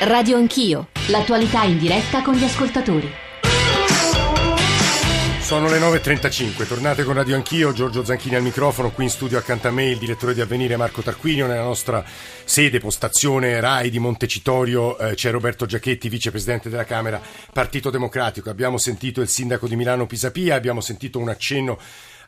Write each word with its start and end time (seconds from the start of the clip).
Radio 0.00 0.36
Anch'io, 0.36 0.90
l'attualità 1.08 1.64
in 1.64 1.76
diretta 1.76 2.22
con 2.22 2.34
gli 2.34 2.44
ascoltatori. 2.44 3.12
Sono 5.40 5.68
le 5.68 5.80
9.35, 5.80 6.68
tornate 6.68 7.02
con 7.02 7.14
Radio 7.14 7.34
Anch'io, 7.34 7.72
Giorgio 7.72 8.04
Zanchini 8.04 8.36
al 8.36 8.42
microfono, 8.42 8.92
qui 8.92 9.04
in 9.04 9.10
studio 9.10 9.38
accanto 9.38 9.66
a 9.66 9.72
me 9.72 9.86
il 9.86 9.98
direttore 9.98 10.34
di 10.34 10.40
Avvenire 10.40 10.76
Marco 10.76 11.02
Tarquinio, 11.02 11.48
nella 11.48 11.64
nostra 11.64 12.04
sede, 12.44 12.78
postazione 12.78 13.58
RAI 13.58 13.90
di 13.90 13.98
Montecitorio 13.98 14.96
eh, 14.98 15.14
c'è 15.14 15.32
Roberto 15.32 15.66
Giachetti, 15.66 16.08
vicepresidente 16.08 16.68
della 16.68 16.84
Camera, 16.84 17.20
Partito 17.52 17.90
Democratico. 17.90 18.50
Abbiamo 18.50 18.78
sentito 18.78 19.20
il 19.20 19.28
sindaco 19.28 19.66
di 19.66 19.74
Milano 19.74 20.06
Pisapia, 20.06 20.54
abbiamo 20.54 20.80
sentito 20.80 21.18
un 21.18 21.28
accenno 21.28 21.76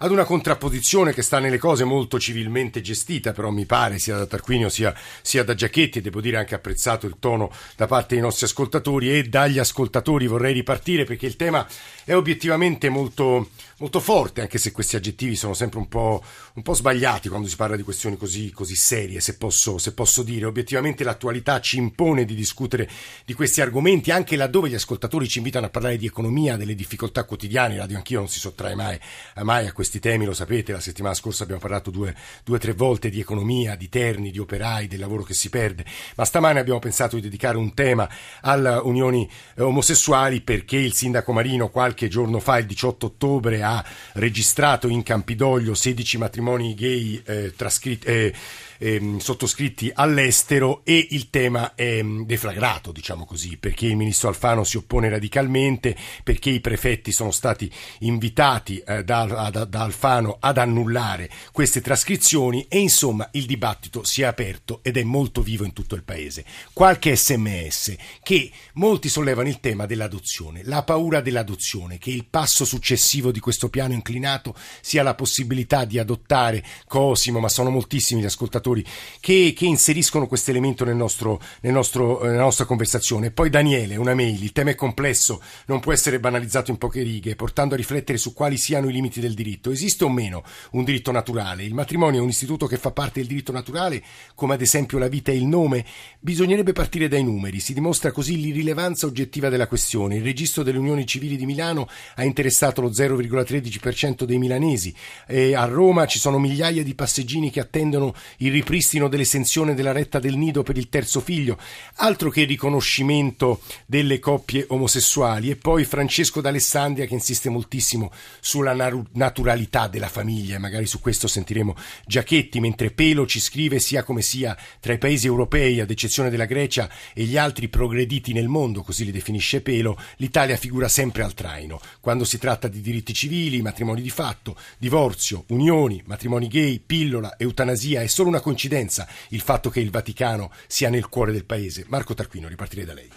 ad 0.03 0.11
una 0.11 0.25
contrapposizione 0.25 1.13
che 1.13 1.21
sta 1.21 1.41
nelle 1.41 1.59
cose 1.59 1.85
molto 1.85 2.19
civilmente 2.19 2.81
gestita, 2.81 3.33
però 3.33 3.51
mi 3.51 3.67
pare 3.67 3.99
sia 3.99 4.17
da 4.17 4.27
Tarquinio 4.27 4.71
sia, 4.71 4.95
sia 5.21 5.45
da 5.45 5.55
Giachetti 5.55 5.99
e 5.99 6.01
devo 6.01 6.23
dire 6.23 6.39
anche 6.39 6.55
apprezzato 6.55 7.07
il 7.07 7.17
tono 7.19 7.51
da 7.77 7.87
parte 7.87 8.15
dei 8.15 8.23
nostri 8.23 8.47
ascoltatori 8.47 9.15
e 9.15 9.25
dagli 9.25 9.59
ascoltatori. 9.59 10.27
Vorrei 10.27 10.55
ripartire 10.55 11.05
perché 11.05 11.27
il 11.27 11.37
tema 11.37 11.67
è 12.05 12.15
obiettivamente 12.15 12.89
molto, 12.89 13.51
molto 13.81 14.01
forte, 14.01 14.41
anche 14.41 14.59
se 14.59 14.73
questi 14.73 14.97
aggettivi 14.97 15.37
sono 15.37 15.55
sempre 15.55 15.79
un 15.79 15.89
po', 15.89 16.23
un 16.55 16.63
po 16.63 16.73
sbagliati 16.73 17.29
quando 17.29 17.49
si 17.49 17.57
parla 17.57 17.77
di 17.77 17.83
questioni 17.83 18.17
così, 18.17 18.51
così 18.51 18.75
serie, 18.75 19.21
se 19.21 19.37
posso, 19.37 19.79
se 19.79 19.93
posso 19.93 20.23
dire. 20.23 20.47
Obiettivamente 20.47 21.05
l'attualità 21.05 21.61
ci 21.61 21.77
impone 21.79 22.25
di 22.25 22.35
discutere 22.35 22.89
di 23.25 23.35
questi 23.35 23.61
argomenti, 23.61 24.11
anche 24.11 24.37
laddove 24.37 24.69
gli 24.69 24.75
ascoltatori 24.75 25.29
ci 25.29 25.39
invitano 25.39 25.67
a 25.67 25.71
parlare 25.71 25.97
di 25.97 26.07
economia, 26.07 26.57
delle 26.57 26.75
difficoltà 26.75 27.25
quotidiane. 27.25 27.77
Radio 27.77 27.97
Anch'io 27.97 28.19
non 28.19 28.29
si 28.29 28.39
sottrae 28.39 28.75
mai, 28.75 28.99
mai 29.43 29.67
a 29.67 29.73
questi 29.73 30.01
temi, 30.01 30.25
lo 30.25 30.35
sapete, 30.35 30.73
la 30.73 30.81
settimana 30.81 31.15
scorsa 31.15 31.43
abbiamo 31.43 31.61
parlato 31.61 31.91
due 31.91 32.15
o 32.49 32.59
tre 32.59 32.73
volte 32.73 33.11
di 33.11 33.21
economia, 33.21 33.77
di 33.77 33.89
terni, 33.89 34.31
di 34.31 34.39
operai, 34.39 34.87
del 34.87 34.99
lavoro 34.99 35.23
che 35.23 35.35
si 35.35 35.49
perde, 35.51 35.85
ma 36.17 36.25
stamane 36.25 36.61
abbiamo 36.61 36.79
pensato 36.79 37.17
di 37.17 37.23
dedicare 37.23 37.57
un 37.57 37.75
tema 37.75 38.09
alle 38.41 38.81
unioni 38.83 39.29
eh, 39.55 39.63
omosessuali 39.63 40.41
perché 40.41 40.77
il 40.77 40.93
sindaco 40.93 41.33
Marino 41.33 41.69
qualche 41.69 42.01
qualche 42.01 42.09
giorno 42.09 42.39
fa, 42.39 42.59
il 42.59 42.67
18 42.67 43.07
ottobre, 43.07 43.63
ha 43.63 43.70
registrato 44.15 44.89
in 44.89 45.03
Campidoglio 45.03 45.75
16 45.75 46.19
matrimoni 46.19 46.75
gay 46.75 47.23
eh, 47.25 47.53
trascritti. 47.55 48.07
Eh, 48.07 48.35
ehm, 48.81 49.19
sottoscritti 49.19 49.93
all'estero 49.95 50.81
e 50.85 51.09
il 51.11 51.29
tema 51.31 51.75
è 51.75 52.03
mm, 52.03 52.23
deflagrato, 52.23 52.91
diciamo 52.91 53.25
così, 53.27 53.59
perché 53.59 53.87
il 53.87 53.97
ministro 53.97 54.29
Alfano 54.29 54.65
si 54.65 54.79
oppone 54.79 55.09
radicalmente, 55.09 55.95
perché 56.25 56.51
i 56.51 56.61
prefetti 56.61 57.13
sono 57.13 57.31
stati 57.31 57.71
invitati 58.01 58.79
eh, 58.79 59.05
da, 59.05 59.51
da, 59.51 59.65
da 59.65 59.83
Alfano 59.83 60.39
ad 60.41 60.59
annullare 60.59 61.31
queste 61.53 61.81
trascrizioni 61.81 62.67
e 62.69 62.79
insomma 62.79 63.29
il 63.33 63.45
dibattito 63.47 64.03
si 64.03 64.23
è 64.23 64.25
aperto 64.25 64.81
ed 64.83 64.97
è 64.97 65.03
molto 65.03 65.43
vivo 65.43 65.65
in 65.65 65.73
tutto 65.73 65.95
il 65.95 66.03
paese. 66.03 66.45
Qualche 66.73 67.15
sms 67.15 67.97
che 68.23 68.51
molti 68.75 69.09
sollevano 69.09 69.49
il 69.49 69.61
tema 69.61 69.85
dell'adozione, 69.87 70.63
la 70.65 70.83
paura 70.83 71.21
dell'adozione, 71.21 71.99
che 71.99 72.11
il 72.11 72.25
passo 72.25 72.65
successivo 72.65 73.31
di 73.31 73.41
questo 73.41 73.69
piano 73.69 73.93
inclinato 73.93 74.55
sia 74.81 75.03
la 75.03 75.15
possibilità 75.15 75.85
di 75.85 75.99
adottare 75.99 76.65
Cosimo, 76.87 77.41
ma 77.41 77.49
sono 77.49 77.71
moltissimi 77.71 78.21
gli 78.21 78.27
ascoltatori 78.27 78.70
ascoltatori 78.71 78.85
che, 79.21 79.53
che 79.55 79.67
inseriscono 79.67 80.27
questo 80.27 80.51
elemento 80.51 80.85
nel 80.85 80.97
nostro, 80.97 81.41
nel 81.61 81.73
nostro, 81.73 82.23
nella 82.23 82.43
nostra 82.43 82.65
conversazione. 82.65 83.31
Poi 83.31 83.51
Daniele, 83.51 83.97
una 83.97 84.15
mail, 84.15 84.43
il 84.43 84.53
tema 84.53 84.71
è 84.71 84.75
complesso, 84.75 85.43
non 85.67 85.81
può 85.81 85.93
essere 85.93 86.21
banalizzato 86.21 86.71
in 86.71 86.79
poche 86.79 87.03
righe, 87.03 87.37
portando 87.37 87.75
a 87.75 87.77
riflettere 87.77 88.19
su 88.19 88.33
quali 88.33 88.57
siano 88.57 88.89
i 88.89 88.93
limiti 88.93 89.21
del 89.21 89.35
diritto. 89.35 89.71
Esiste 89.71 90.05
o 90.05 90.09
meno 90.09 90.43
un 90.73 90.85
diritto 90.85 91.11
naturale? 91.11 91.65
Il 91.65 91.75
matrimonio 91.75 92.21
è 92.21 92.23
un 92.23 92.29
istituto 92.29 92.67
che 92.67 92.77
fa 92.77 92.91
parte 92.93 93.21
del 93.21 93.29
diritto 93.29 93.53
naturale, 93.53 94.03
come 94.35 94.55
ad 94.55 94.61
esempio 94.61 94.99
la 94.99 95.09
vita 95.09 95.31
e 95.31 95.37
il 95.37 95.47
nome? 95.47 95.85
Bisognerebbe 96.19 96.73
partire 96.73 97.09
dai 97.09 97.25
numeri, 97.25 97.61
si 97.61 97.75
dimostra 97.75 98.13
così 98.13 98.41
l'irrilevanza 98.41 99.07
oggettiva 99.07 99.49
della 99.49 99.67
questione. 99.67 100.17
Il 100.17 100.23
registro 100.23 100.63
delle 100.63 100.79
unioni 100.79 101.07
civili 101.07 101.37
di 101.37 101.47
Milano 101.47 101.89
ha 102.15 102.25
interessato 102.25 102.81
lo 102.81 102.91
0,13% 102.91 104.25
dei 104.25 104.39
milanesi 104.39 104.95
e 105.27 105.55
a 105.55 105.65
Roma 105.65 106.07
ci 106.07 106.19
sono 106.19 106.39
migliaia 106.39 106.83
di 106.83 106.95
passeggini 106.95 107.51
che 107.51 107.61
attendono 107.61 108.15
il 108.39 108.51
ripristino 108.61 109.09
dell'esenzione 109.09 109.75
della 109.75 109.93
retta 109.93 110.19
del 110.19 110.37
nido 110.37 110.63
per 110.63 110.77
il 110.77 110.89
terzo 110.89 111.21
figlio, 111.21 111.59
altro 111.97 112.31
che 112.31 112.45
riconoscimento 112.45 113.61
delle 113.87 114.19
coppie 114.19 114.67
omosessuali. 114.69 115.51
E 115.51 115.57
poi 115.57 115.85
Francesco 115.85 116.41
d'Alessandria 116.41 117.07
che 117.07 117.15
insiste 117.15 117.49
moltissimo 117.49 118.13
sulla 118.41 118.75
naturalità 119.13 119.89
della 119.89 120.09
famiglia, 120.09 120.57
e 120.57 120.59
magari 120.59 120.87
su 120.87 121.01
questo 121.01 121.27
sentiremo 121.27 121.75
Giachetti, 122.07 122.61
mentre 122.61 122.91
Pelo 122.91 123.27
ci 123.27 123.41
scrive 123.41 123.81
sia 123.81 124.05
come 124.05 124.23
sia 124.23 124.57
tra 124.79 124.93
i 124.93 124.99
paesi 124.99 125.27
europei, 125.27 125.81
ad 125.81 125.91
eccezione 125.91 126.31
della 126.31 126.45
Grecia 126.45 126.91
e 127.15 127.25
gli 127.25 127.37
altri 127.37 127.69
progrediti 127.69 128.33
nel 128.33 128.49
mondo, 128.49 128.83
così 128.83 129.05
li 129.05 129.11
definisce 129.11 129.63
Pelo, 129.63 129.99
l'Italia 130.17 130.57
figura 130.57 130.89
sempre 130.89 131.23
al 131.23 131.35
traino. 131.35 131.81
Quando 132.01 132.25
si 132.25 132.39
tratta 132.39 132.69
di 132.69 132.81
diritti 132.81 133.15
civili, 133.15 133.63
matrimoni 133.63 134.03
di 134.03 134.11
fatto, 134.11 134.57
divorzio, 134.79 135.45
unioni, 135.49 136.03
matrimoni 136.07 136.49
gay, 136.49 136.79
pillola, 136.79 137.37
eutanasia, 137.39 138.03
è 138.03 138.07
solo 138.07 138.29
una 138.29 138.41
coincidenza 138.51 139.07
il 139.29 139.41
fatto 139.41 139.71
che 139.71 139.81
il 139.81 139.91
Vaticano 139.91 140.51
sia 140.67 140.91
nel 140.91 141.09
cuore 141.09 141.33
del 141.33 141.45
paese. 141.45 141.85
Marco 141.89 142.15
Tarquino, 142.15 142.49
ripartirei 142.49 142.85
da 142.85 142.95
lei. 142.95 143.09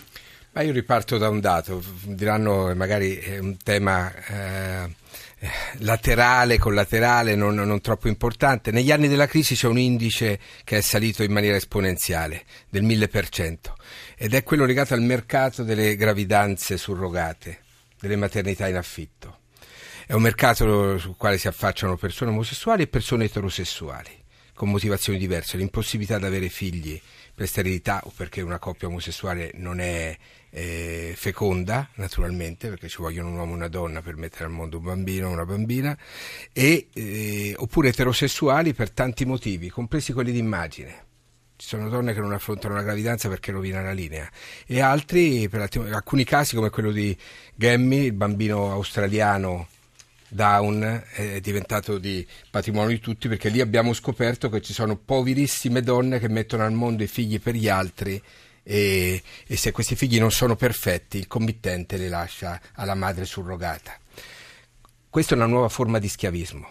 Ma 0.52 0.62
io 0.62 0.72
riparto 0.72 1.18
da 1.18 1.30
un 1.30 1.40
dato, 1.40 1.84
diranno 2.04 2.74
magari 2.76 3.16
è 3.16 3.40
un 3.40 3.58
tema 3.58 4.14
eh, 4.14 4.96
laterale, 5.80 6.60
collaterale, 6.60 7.34
non, 7.34 7.56
non, 7.56 7.82
troppo 7.82 8.08
importante. 8.08 8.70
Negli 8.70 8.92
anni 8.92 9.08
della 9.08 9.26
crisi 9.26 9.56
c'è 9.56 9.66
un 9.66 9.80
indice 9.80 10.40
che 10.64 10.78
è 10.78 10.82
salito 10.82 11.24
in 11.24 11.32
maniera 11.32 11.58
esponenziale, 11.58 12.44
del 12.70 12.84
1000%, 12.84 13.58
ed 14.16 14.36
è 14.36 14.44
quello 14.44 14.66
legato 14.66 14.94
al 14.94 15.02
mercato 15.02 15.64
delle 15.64 15.96
gravidanze 15.96 16.78
surrogate, 16.78 17.62
delle 18.00 18.16
maternità 18.16 18.68
in 18.68 18.76
affitto. 18.76 19.40
È 20.06 20.14
un 20.14 20.22
mercato 20.22 21.00
sul 21.00 21.16
quale 21.18 21.40
si 21.40 21.48
affacciano 21.48 21.98
persone 21.98 22.30
omosessuali 22.30 22.84
e 22.84 22.88
persone 22.88 23.26
eterosessuali 23.26 24.22
con 24.53 24.69
motivazioni 24.69 25.18
diverse, 25.18 25.58
l'impossibilità 25.58 26.18
di 26.18 26.25
avere 26.25 26.50
figli 26.50 27.00
per 27.34 27.47
sterilità 27.47 28.02
o 28.03 28.14
perché 28.16 28.41
una 28.41 28.59
coppia 28.59 28.88
omosessuale 28.88 29.52
non 29.56 29.80
è 29.80 30.16
eh, 30.52 31.14
feconda, 31.16 31.90
naturalmente, 31.96 32.69
perché 32.69 32.88
ci 32.88 32.97
vogliono 33.00 33.30
un 33.30 33.38
uomo 33.38 33.53
e 33.53 33.56
una 33.56 33.68
donna 33.68 34.02
per 34.02 34.16
mettere 34.16 34.46
al 34.46 34.52
mondo 34.52 34.78
un 34.78 34.84
bambino 34.84 35.30
o 35.30 35.31
una 35.31 35.46
bambina, 35.46 35.97
e, 36.52 36.90
eh, 36.94 37.56
oppure 37.58 37.90
eterosessuali 37.90 38.74
per 38.74 38.92
tanti 38.92 39.25
motivi, 39.25 39.69
compresi 39.69 40.13
quelli 40.13 40.31
di 40.31 40.38
immagine. 40.38 41.06
Ci 41.56 41.68
sono 41.68 41.90
donne 41.90 42.13
che 42.13 42.19
non 42.19 42.34
affrontano 42.34 42.75
la 42.75 42.81
gravidanza 42.81 43.30
perché 43.30 43.52
rovina 43.52 43.81
la 43.81 43.94
linea 43.94 44.30
e 44.66 44.81
altri, 44.81 45.47
per 45.47 45.62
alcuni 45.62 46.24
casi 46.24 46.56
come 46.56 46.69
quello 46.69 46.92
di 46.92 47.16
Gemmy, 47.56 48.06
il 48.06 48.13
bambino 48.13 48.72
australiano 48.72 49.68
Down 50.34 51.04
è 51.14 51.40
diventato 51.40 51.98
di 51.98 52.26
patrimonio 52.50 52.90
di 52.90 53.00
tutti 53.00 53.28
perché 53.28 53.50
lì 53.50 53.62
abbiamo 53.62 53.94
scoperto 53.94 54.50
che 54.50 54.62
ci 54.62 54.74
sono 54.74 54.96
poverissime 54.98 55.82
donne 55.82 56.20
che 56.20 56.28
mettono 56.28 56.64
al 56.64 56.74
mondo 56.74 57.04
i 57.04 57.08
figli 57.08 57.40
per 57.40 57.56
gli 57.56 57.70
altri 57.70 58.22
e, 58.64 59.22
e 59.46 59.56
se 59.58 59.72
questi 59.72 59.96
figli 59.96 60.20
non 60.20 60.32
sono 60.32 60.56
perfetti 60.56 61.18
il 61.18 61.28
committente 61.28 61.98
li 61.98 62.08
lascia 62.08 62.60
alla 62.74 62.96
madre 62.96 63.26
surrogata. 63.26 63.98
Questa 65.10 65.34
è 65.34 65.38
una 65.38 65.46
nuova 65.46 65.70
forma 65.70 66.00
di 66.00 66.08
schiavismo. 66.08 66.68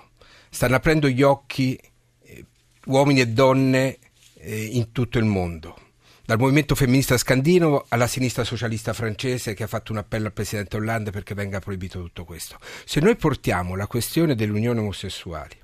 Stanno 0.50 0.76
aprendo 0.76 1.08
gli 1.08 1.22
occhi 1.22 1.78
eh, 2.22 2.44
uomini 2.86 3.20
e 3.20 3.28
donne 3.28 3.98
eh, 4.34 4.64
in 4.64 4.90
tutto 4.92 5.18
il 5.18 5.24
mondo 5.24 5.90
dal 6.24 6.38
movimento 6.38 6.74
femminista 6.74 7.16
scandinavo 7.16 7.86
alla 7.88 8.06
sinistra 8.06 8.44
socialista 8.44 8.92
francese 8.92 9.54
che 9.54 9.64
ha 9.64 9.66
fatto 9.66 9.92
un 9.92 9.98
appello 9.98 10.26
al 10.26 10.32
presidente 10.32 10.76
Hollande 10.76 11.10
perché 11.10 11.34
venga 11.34 11.58
proibito 11.58 12.00
tutto 12.00 12.24
questo. 12.24 12.58
Se 12.84 13.00
noi 13.00 13.16
portiamo 13.16 13.74
la 13.74 13.86
questione 13.86 14.34
dell'unione 14.34 14.80
omosessuale 14.80 15.60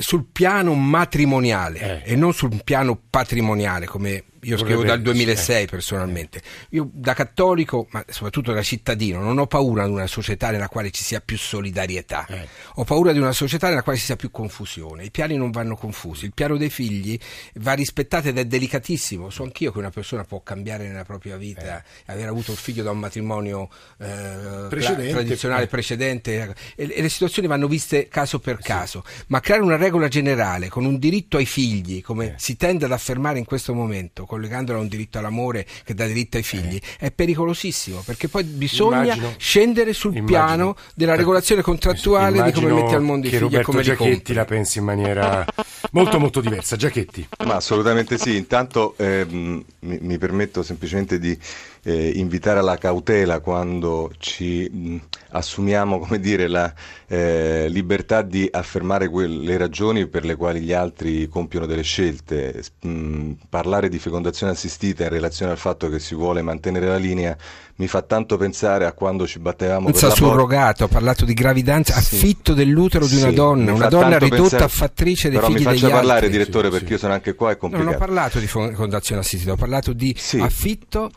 sul 0.00 0.26
piano 0.30 0.74
matrimoniale 0.74 2.04
eh. 2.04 2.12
e 2.12 2.16
non 2.16 2.32
sul 2.32 2.62
piano 2.62 3.00
patrimoniale 3.10 3.86
come 3.86 4.24
io 4.42 4.56
scrivo 4.56 4.84
dal 4.84 5.00
2006 5.00 5.66
personalmente. 5.66 6.40
Io 6.70 6.88
da 6.92 7.14
cattolico, 7.14 7.86
ma 7.90 8.04
soprattutto 8.08 8.52
da 8.52 8.62
cittadino, 8.62 9.20
non 9.20 9.38
ho 9.38 9.46
paura 9.46 9.84
di 9.84 9.92
una 9.92 10.06
società 10.06 10.50
nella 10.50 10.68
quale 10.68 10.90
ci 10.90 11.02
sia 11.02 11.20
più 11.20 11.36
solidarietà. 11.36 12.26
Eh. 12.28 12.48
Ho 12.74 12.84
paura 12.84 13.12
di 13.12 13.18
una 13.18 13.32
società 13.32 13.68
nella 13.68 13.82
quale 13.82 13.98
ci 13.98 14.04
sia 14.04 14.16
più 14.16 14.30
confusione. 14.30 15.04
I 15.04 15.10
piani 15.10 15.36
non 15.36 15.50
vanno 15.50 15.76
confusi. 15.76 16.26
Il 16.26 16.34
piano 16.34 16.56
dei 16.56 16.70
figli 16.70 17.18
va 17.54 17.72
rispettato 17.72 18.28
ed 18.28 18.38
è 18.38 18.44
delicatissimo. 18.44 19.30
So 19.30 19.42
anch'io 19.42 19.72
che 19.72 19.78
una 19.78 19.90
persona 19.90 20.24
può 20.24 20.42
cambiare 20.42 20.86
nella 20.86 21.04
propria 21.04 21.36
vita, 21.36 21.78
eh. 21.78 22.12
aver 22.12 22.28
avuto 22.28 22.52
un 22.52 22.56
figlio 22.56 22.82
da 22.82 22.90
un 22.90 22.98
matrimonio 22.98 23.68
eh, 23.98 24.66
precedente. 24.68 25.12
tradizionale 25.12 25.64
eh. 25.64 25.68
precedente 25.68 26.54
e, 26.76 26.92
e, 26.94 27.02
le 27.02 27.08
situazioni 27.08 27.48
vanno 27.48 27.66
viste 27.66 28.08
caso 28.08 28.38
per 28.38 28.58
caso. 28.58 29.02
Sì. 29.06 29.24
Ma 29.28 29.40
creare 29.40 29.62
una 29.62 29.76
regola 29.76 30.08
generale 30.08 30.68
con 30.68 30.84
un 30.84 30.98
diritto 30.98 31.36
ai 31.36 31.46
figli, 31.46 32.02
come 32.02 32.26
eh. 32.26 32.34
si 32.36 32.56
tende 32.56 32.84
ad 32.84 32.92
affermare 32.92 33.38
in 33.38 33.44
questo 33.44 33.74
momento, 33.74 34.26
collegandola 34.28 34.78
a 34.78 34.80
un 34.80 34.86
diritto 34.86 35.18
all'amore 35.18 35.66
che 35.82 35.94
dà 35.94 36.06
diritto 36.06 36.36
ai 36.36 36.44
figli, 36.44 36.76
eh. 36.76 37.06
è 37.06 37.10
pericolosissimo 37.10 38.02
perché 38.04 38.28
poi 38.28 38.44
bisogna 38.44 39.02
immagino, 39.02 39.34
scendere 39.38 39.92
sul 39.92 40.14
immagino, 40.14 40.26
piano 40.38 40.76
della 40.94 41.16
regolazione 41.16 41.62
contrattuale 41.62 42.42
di 42.42 42.52
come 42.52 42.72
metti 42.72 42.94
al 42.94 43.02
mondo 43.02 43.26
i 43.26 43.30
figli 43.30 43.40
Roberto 43.40 43.60
e 43.60 43.64
come 43.64 43.82
Giachetti 43.82 44.32
la 44.34 44.44
pensi 44.44 44.78
in 44.78 44.84
maniera 44.84 45.44
molto 45.92 46.18
molto 46.18 46.40
diversa. 46.40 46.76
Giachetti. 46.76 47.28
Ma 47.44 47.56
assolutamente 47.56 48.18
sì, 48.18 48.36
intanto 48.36 48.94
eh, 48.96 49.26
mi, 49.28 49.64
mi, 49.80 50.18
permetto 50.18 50.62
semplicemente 50.62 51.18
di 51.18 51.36
eh, 51.82 52.10
invitare 52.16 52.58
alla 52.58 52.76
cautela 52.76 53.40
quando 53.40 54.10
ci 54.18 54.68
mh, 54.68 54.96
assumiamo 55.30 55.98
come 56.00 56.20
dire, 56.20 56.48
la 56.48 56.72
eh, 57.06 57.66
libertà 57.68 58.22
di 58.22 58.48
affermare 58.50 59.08
quelle 59.08 59.56
ragioni 59.56 60.06
per 60.06 60.24
le 60.24 60.36
quali 60.36 60.60
gli 60.60 60.72
altri 60.72 61.28
compiono 61.28 61.66
delle 61.66 61.82
scelte. 61.82 62.62
Mh, 62.80 63.32
parlare 63.48 63.88
di 63.88 63.98
fecondazione 63.98 64.52
assistita 64.52 65.04
in 65.04 65.10
relazione 65.10 65.52
al 65.52 65.58
fatto 65.58 65.88
che 65.88 65.98
si 65.98 66.14
vuole 66.14 66.42
mantenere 66.42 66.86
la 66.86 66.96
linea 66.96 67.36
mi 67.78 67.86
fa 67.86 68.02
tanto 68.02 68.36
pensare 68.36 68.86
a 68.86 68.92
quando 68.92 69.24
ci 69.26 69.38
battevamo 69.38 69.86
Senza 69.86 70.08
per 70.08 70.16
surrogato, 70.16 70.84
ha 70.84 70.88
parlato 70.88 71.24
di 71.24 71.32
gravidanza, 71.32 71.94
sì. 72.00 72.16
affitto 72.16 72.52
dell'utero 72.52 73.06
di 73.06 73.16
una 73.16 73.28
sì, 73.28 73.34
donna, 73.34 73.72
una 73.72 73.88
donna 73.88 74.18
ridotta 74.18 74.40
pensare... 74.40 74.64
affattrice 74.64 75.28
dei 75.28 75.38
Però 75.38 75.46
figli 75.46 75.58
degli 75.58 75.66
altri. 75.68 75.82
mi 75.82 75.88
faccia 75.88 75.96
parlare, 75.96 76.28
direttore, 76.28 76.70
perché 76.70 76.92
io 76.94 76.98
sono 76.98 77.12
anche 77.12 77.34
qua, 77.34 77.52
è 77.52 77.56
complicato. 77.56 77.88
Non 77.88 78.00
ho 78.00 78.04
parlato 78.04 78.40
di 78.40 78.46
fecondazione 78.48 79.20
assistita, 79.20 79.52
ho 79.52 79.56
parlato 79.56 79.92
di 79.92 80.14
affitto 80.40 81.10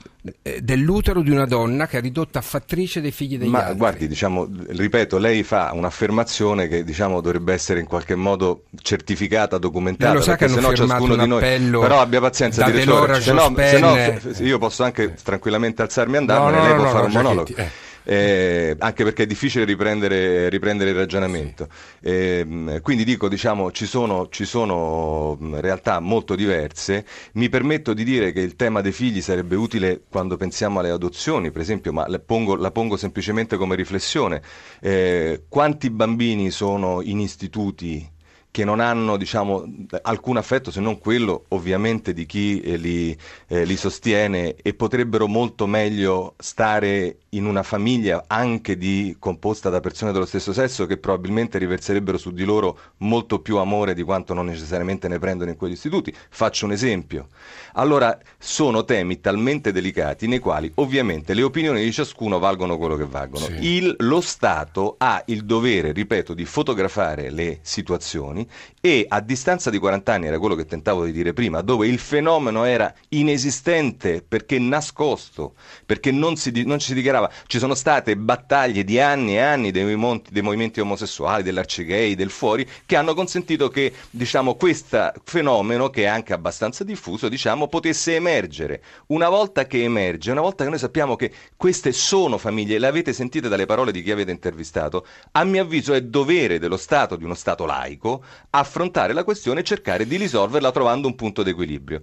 dell'utero 0.62 1.21
di 1.21 1.31
una 1.31 1.45
donna 1.45 1.88
che 1.88 1.97
è 1.97 2.01
ridotta 2.01 2.39
affattrice 2.39 3.01
dei 3.01 3.12
figli 3.12 3.38
degli 3.39 3.50
Ma, 3.50 3.63
altri. 3.63 3.77
Guardi, 3.77 4.07
diciamo, 4.07 4.47
ripeto, 4.68 5.18
lei 5.18 5.41
fa 5.44 5.71
un'affermazione 5.73 6.68
che 6.68 6.83
diciamo, 6.83 7.21
dovrebbe 7.21 7.53
essere 7.53 7.79
in 7.79 7.88
qualche 7.88 8.15
modo 8.15 8.65
certificata, 8.81 9.57
documentata, 9.57 10.13
lo 10.13 10.21
sa 10.21 10.35
perché 10.35 10.53
se 10.53 10.59
no 10.59 10.73
ciascuno 10.75 11.15
di 11.15 11.27
noi... 11.27 11.41
Però 11.41 12.00
abbia 12.00 12.19
pazienza, 12.19 12.63
direttore, 12.65 13.19
se 13.19 13.33
no, 13.33 13.53
se 13.57 13.79
no, 13.79 14.45
io 14.45 14.57
posso 14.59 14.83
anche 14.83 15.15
tranquillamente 15.23 15.81
alzarmi 15.81 16.15
e 16.15 16.18
andarmene, 16.18 16.57
no, 16.57 16.63
no, 16.63 16.69
lei 16.69 16.75
può 16.77 16.89
fare 16.89 17.06
un 17.07 17.12
monologo. 17.12 17.56
Eh 17.56 17.89
eh, 18.11 18.75
anche 18.77 19.05
perché 19.05 19.23
è 19.23 19.25
difficile 19.25 19.63
riprendere, 19.63 20.49
riprendere 20.49 20.89
il 20.89 20.97
ragionamento. 20.97 21.69
Eh, 22.01 22.79
quindi 22.81 23.05
dico, 23.05 23.29
diciamo, 23.29 23.71
ci 23.71 23.85
sono, 23.85 24.27
ci 24.27 24.43
sono 24.43 25.37
realtà 25.53 26.01
molto 26.01 26.35
diverse. 26.35 27.05
Mi 27.35 27.47
permetto 27.47 27.93
di 27.93 28.03
dire 28.03 28.33
che 28.33 28.41
il 28.41 28.57
tema 28.57 28.81
dei 28.81 28.91
figli 28.91 29.21
sarebbe 29.21 29.55
utile 29.55 30.01
quando 30.09 30.35
pensiamo 30.35 30.79
alle 30.79 30.89
adozioni, 30.89 31.51
per 31.51 31.61
esempio, 31.61 31.93
ma 31.93 32.05
la 32.09 32.19
pongo, 32.19 32.57
la 32.57 32.71
pongo 32.71 32.97
semplicemente 32.97 33.55
come 33.55 33.75
riflessione. 33.77 34.41
Eh, 34.81 35.43
quanti 35.47 35.89
bambini 35.89 36.51
sono 36.51 37.01
in 37.01 37.21
istituti 37.21 38.19
che 38.51 38.65
non 38.65 38.81
hanno 38.81 39.15
diciamo, 39.15 39.65
alcun 40.01 40.36
affetto 40.36 40.71
se 40.71 40.81
non 40.81 41.00
quello 41.00 41.45
ovviamente 41.50 42.13
di 42.13 42.25
chi 42.25 42.59
eh, 42.59 42.75
li, 42.75 43.18
eh, 43.48 43.63
li, 43.63 43.77
sostiene 43.77 44.56
e 44.62 44.74
potrebbero 44.74 45.27
molto 45.27 45.65
meglio 45.68 46.36
stare 46.38 47.19
in 47.30 47.45
una 47.45 47.63
famiglia 47.63 48.25
anche 48.27 48.77
di, 48.77 49.15
composta 49.18 49.69
da 49.69 49.80
persone 49.80 50.12
dello 50.12 50.25
stesso 50.25 50.51
sesso 50.51 50.86
che 50.86 50.98
probabilmente 50.98 51.57
riverserebbero 51.57 52.18
su 52.18 52.31
di 52.31 52.44
loro 52.44 52.77
molto 52.98 53.39
più 53.39 53.57
amore 53.57 53.94
di 53.94 54.03
quanto 54.03 54.33
non 54.33 54.48
necessariamente 54.48 55.07
ne 55.07 55.18
prendono 55.18 55.50
in 55.50 55.56
quegli 55.56 55.71
istituti. 55.71 56.13
Faccio 56.30 56.65
un 56.65 56.74
esempio. 56.74 57.30
Allora 57.74 58.18
sono 58.38 58.83
temi 58.83 59.21
talmente 59.21 59.71
delicati 59.71 60.27
nei 60.27 60.39
quali 60.39 60.69
ovviamente 60.75 61.33
le 61.33 61.44
opinioni 61.44 61.81
di 61.81 61.92
ciascuno 61.94 62.38
valgono 62.38 62.77
quello 62.77 62.97
che 62.97 63.06
valgono. 63.06 63.45
Sì. 63.45 63.75
Il, 63.75 63.95
lo 64.00 64.19
Stato 64.19 64.95
ha 64.97 65.24
il 65.27 65.45
dovere, 65.45 65.94
ripeto, 65.94 66.33
di 66.33 66.44
fotografare 66.44 67.30
le 67.30 67.59
situazioni 67.62 68.40
anni 68.41 68.47
e 68.83 69.05
a 69.07 69.21
distanza 69.21 69.69
di 69.69 69.77
40 69.77 70.13
anni, 70.13 70.27
era 70.27 70.39
quello 70.39 70.55
che 70.55 70.65
tentavo 70.65 71.05
di 71.05 71.11
dire 71.11 71.33
prima, 71.33 71.61
dove 71.61 71.88
il 71.88 71.99
fenomeno 71.99 72.63
era 72.63 72.93
inesistente 73.09 74.23
perché 74.27 74.57
nascosto, 74.57 75.53
perché 75.85 76.11
non 76.11 76.35
si, 76.35 76.63
non 76.65 76.79
si 76.79 76.93
dichiarava, 76.93 77.31
ci 77.45 77.59
sono 77.59 77.75
state 77.75 78.17
battaglie 78.17 78.83
di 78.83 78.99
anni 78.99 79.35
e 79.35 79.39
anni 79.39 79.71
dei, 79.71 79.95
monti, 79.95 80.31
dei 80.31 80.41
movimenti 80.41 80.79
omosessuali, 80.79 81.43
dell'arcigay, 81.43 82.15
del 82.15 82.31
fuori, 82.31 82.67
che 82.85 82.95
hanno 82.95 83.13
consentito 83.13 83.69
che 83.69 83.93
diciamo, 84.09 84.55
questo 84.55 85.11
fenomeno, 85.23 85.89
che 85.89 86.03
è 86.03 86.07
anche 86.07 86.33
abbastanza 86.33 86.83
diffuso, 86.83 87.29
diciamo, 87.29 87.67
potesse 87.67 88.15
emergere. 88.15 88.81
Una 89.07 89.29
volta 89.29 89.65
che 89.67 89.83
emerge, 89.83 90.31
una 90.31 90.41
volta 90.41 90.63
che 90.63 90.69
noi 90.69 90.79
sappiamo 90.79 91.15
che 91.15 91.31
queste 91.55 91.91
sono 91.91 92.39
famiglie, 92.39 92.79
le 92.79 92.87
avete 92.87 93.13
sentite 93.13 93.47
dalle 93.47 93.67
parole 93.67 93.91
di 93.91 94.01
chi 94.01 94.11
avete 94.11 94.31
intervistato, 94.31 95.05
a 95.33 95.44
mio 95.44 95.61
avviso 95.61 95.94
è 95.94 96.01
dovere 96.01 96.57
dello 96.57 96.77
Stato, 96.77 97.15
di 97.15 97.23
uno 97.23 97.35
Stato 97.35 97.65
laico, 97.65 98.23
affrontare 98.51 99.13
la 99.13 99.24
questione 99.24 99.62
e 99.62 99.63
cercare 99.63 100.06
di 100.06 100.18
risolverla 100.18 100.72
trovando 100.72 101.07
un 101.07 101.16
punto 101.16 101.44
d'equilibrio. 101.44 102.01